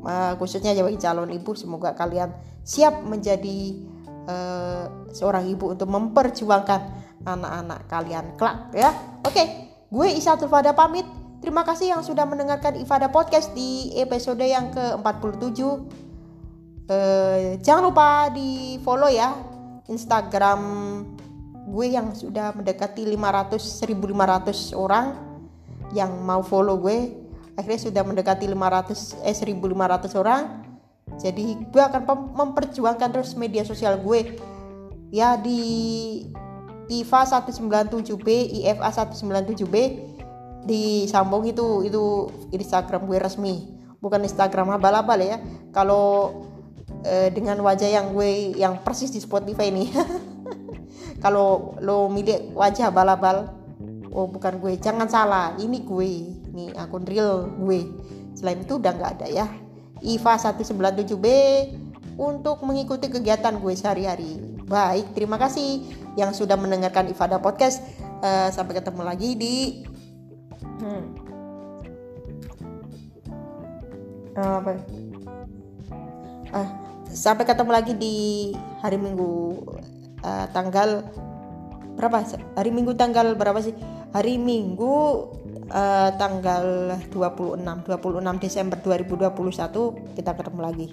eh, 0.07 0.33
khususnya 0.39 0.73
bagi 0.73 0.99
calon 1.03 1.35
ibu 1.35 1.53
semoga 1.59 1.93
kalian 1.93 2.31
siap 2.63 3.03
menjadi 3.03 3.59
eh, 4.27 4.85
seorang 5.13 5.51
ibu 5.51 5.75
untuk 5.75 5.91
memperjuangkan 5.91 6.81
anak-anak 7.27 7.81
kalian 7.91 8.25
kelak 8.39 8.71
ya. 8.71 8.95
Oke 9.27 9.67
gue 9.91 10.09
Isatul 10.15 10.51
Fada 10.51 10.75
pamit. 10.75 11.07
Terima 11.37 11.63
kasih 11.63 11.93
yang 11.95 12.03
sudah 12.03 12.27
mendengarkan 12.27 12.75
Ifada 12.81 13.13
Podcast 13.13 13.53
di 13.53 13.93
episode 14.01 14.41
yang 14.43 14.73
ke-47. 14.73 15.61
Eh, 16.87 17.61
jangan 17.61 17.93
lupa 17.93 18.31
di 18.31 18.79
follow 18.83 19.11
ya 19.11 19.35
Instagram 19.91 20.61
gue 21.67 21.87
yang 21.91 22.15
sudah 22.15 22.55
mendekati 22.55 23.03
500 23.03 23.59
1500 23.59 24.71
orang 24.79 25.19
yang 25.91 26.15
mau 26.23 26.47
follow 26.47 26.79
gue 26.79 27.26
akhirnya 27.57 27.81
sudah 27.81 28.03
mendekati 28.05 28.45
500 28.47 29.25
eh 29.25 29.35
1500 29.35 30.21
orang. 30.21 30.43
Jadi 31.17 31.57
gue 31.73 31.83
akan 31.83 32.05
memperjuangkan 32.37 33.09
terus 33.09 33.33
media 33.35 33.65
sosial 33.65 33.97
gue. 33.99 34.37
Ya 35.09 35.41
di 35.41 35.61
IFA 36.93 37.43
197B 37.43 38.29
IFA 38.63 38.91
197B 39.09 39.77
disambung 40.67 41.47
itu 41.49 41.87
itu 41.89 42.29
Instagram 42.53 43.09
gue 43.09 43.19
resmi. 43.19 43.55
Bukan 44.03 44.21
Instagram 44.23 44.77
abal-abal 44.77 45.19
ya. 45.25 45.41
Kalau 45.73 46.45
eh, 47.07 47.33
dengan 47.33 47.57
wajah 47.65 47.89
yang 47.89 48.13
gue 48.13 48.59
yang 48.59 48.85
persis 48.85 49.09
di 49.09 49.23
Spotify 49.23 49.73
ini. 49.73 49.89
Kalau 51.25 51.81
lo 51.81 52.13
milik 52.13 52.53
wajah 52.53 52.93
abal-abal 52.93 53.57
oh 54.13 54.29
bukan 54.29 54.61
gue. 54.61 54.77
Jangan 54.77 55.09
salah 55.09 55.57
ini 55.57 55.81
gue 55.81 56.36
ini 56.57 56.73
akun 56.73 57.05
real 57.05 57.53
gue. 57.61 57.85
Selain 58.33 58.57
itu 58.57 58.81
udah 58.81 58.97
nggak 58.97 59.13
ada 59.21 59.29
ya. 59.29 59.47
IVA 60.01 60.35
197B 60.41 61.27
untuk 62.17 62.65
mengikuti 62.65 63.13
kegiatan 63.13 63.61
gue 63.61 63.77
sehari-hari. 63.77 64.41
Baik 64.65 65.13
terima 65.13 65.37
kasih 65.37 65.85
yang 66.17 66.33
sudah 66.33 66.57
mendengarkan 66.57 67.13
Ifada 67.13 67.37
Podcast. 67.37 67.85
Uh, 68.25 68.49
sampai 68.49 68.81
ketemu 68.81 69.05
lagi 69.05 69.37
di 69.37 69.85
hmm. 70.81 71.05
uh, 74.41 74.57
apa? 74.65 74.71
Uh, 76.57 76.69
sampai 77.13 77.45
ketemu 77.45 77.71
lagi 77.77 77.93
di 77.93 78.17
hari 78.81 78.97
minggu 78.97 79.61
uh, 80.25 80.49
tanggal 80.57 81.05
berapa? 82.01 82.25
Hari 82.57 82.71
minggu 82.73 82.97
tanggal 82.97 83.37
berapa 83.37 83.61
sih? 83.61 83.77
Hari 84.17 84.41
minggu 84.41 84.97
uh, 85.71 86.11
tanggal 86.19 86.97
26 87.11 87.63
26 87.63 88.43
Desember 88.43 88.79
2021 88.83 90.17
kita 90.19 90.31
ketemu 90.35 90.61
lagi 90.61 90.89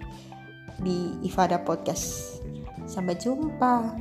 di 0.82 1.18
Ifada 1.26 1.62
Podcast. 1.62 2.40
Sampai 2.90 3.16
jumpa 3.16 3.96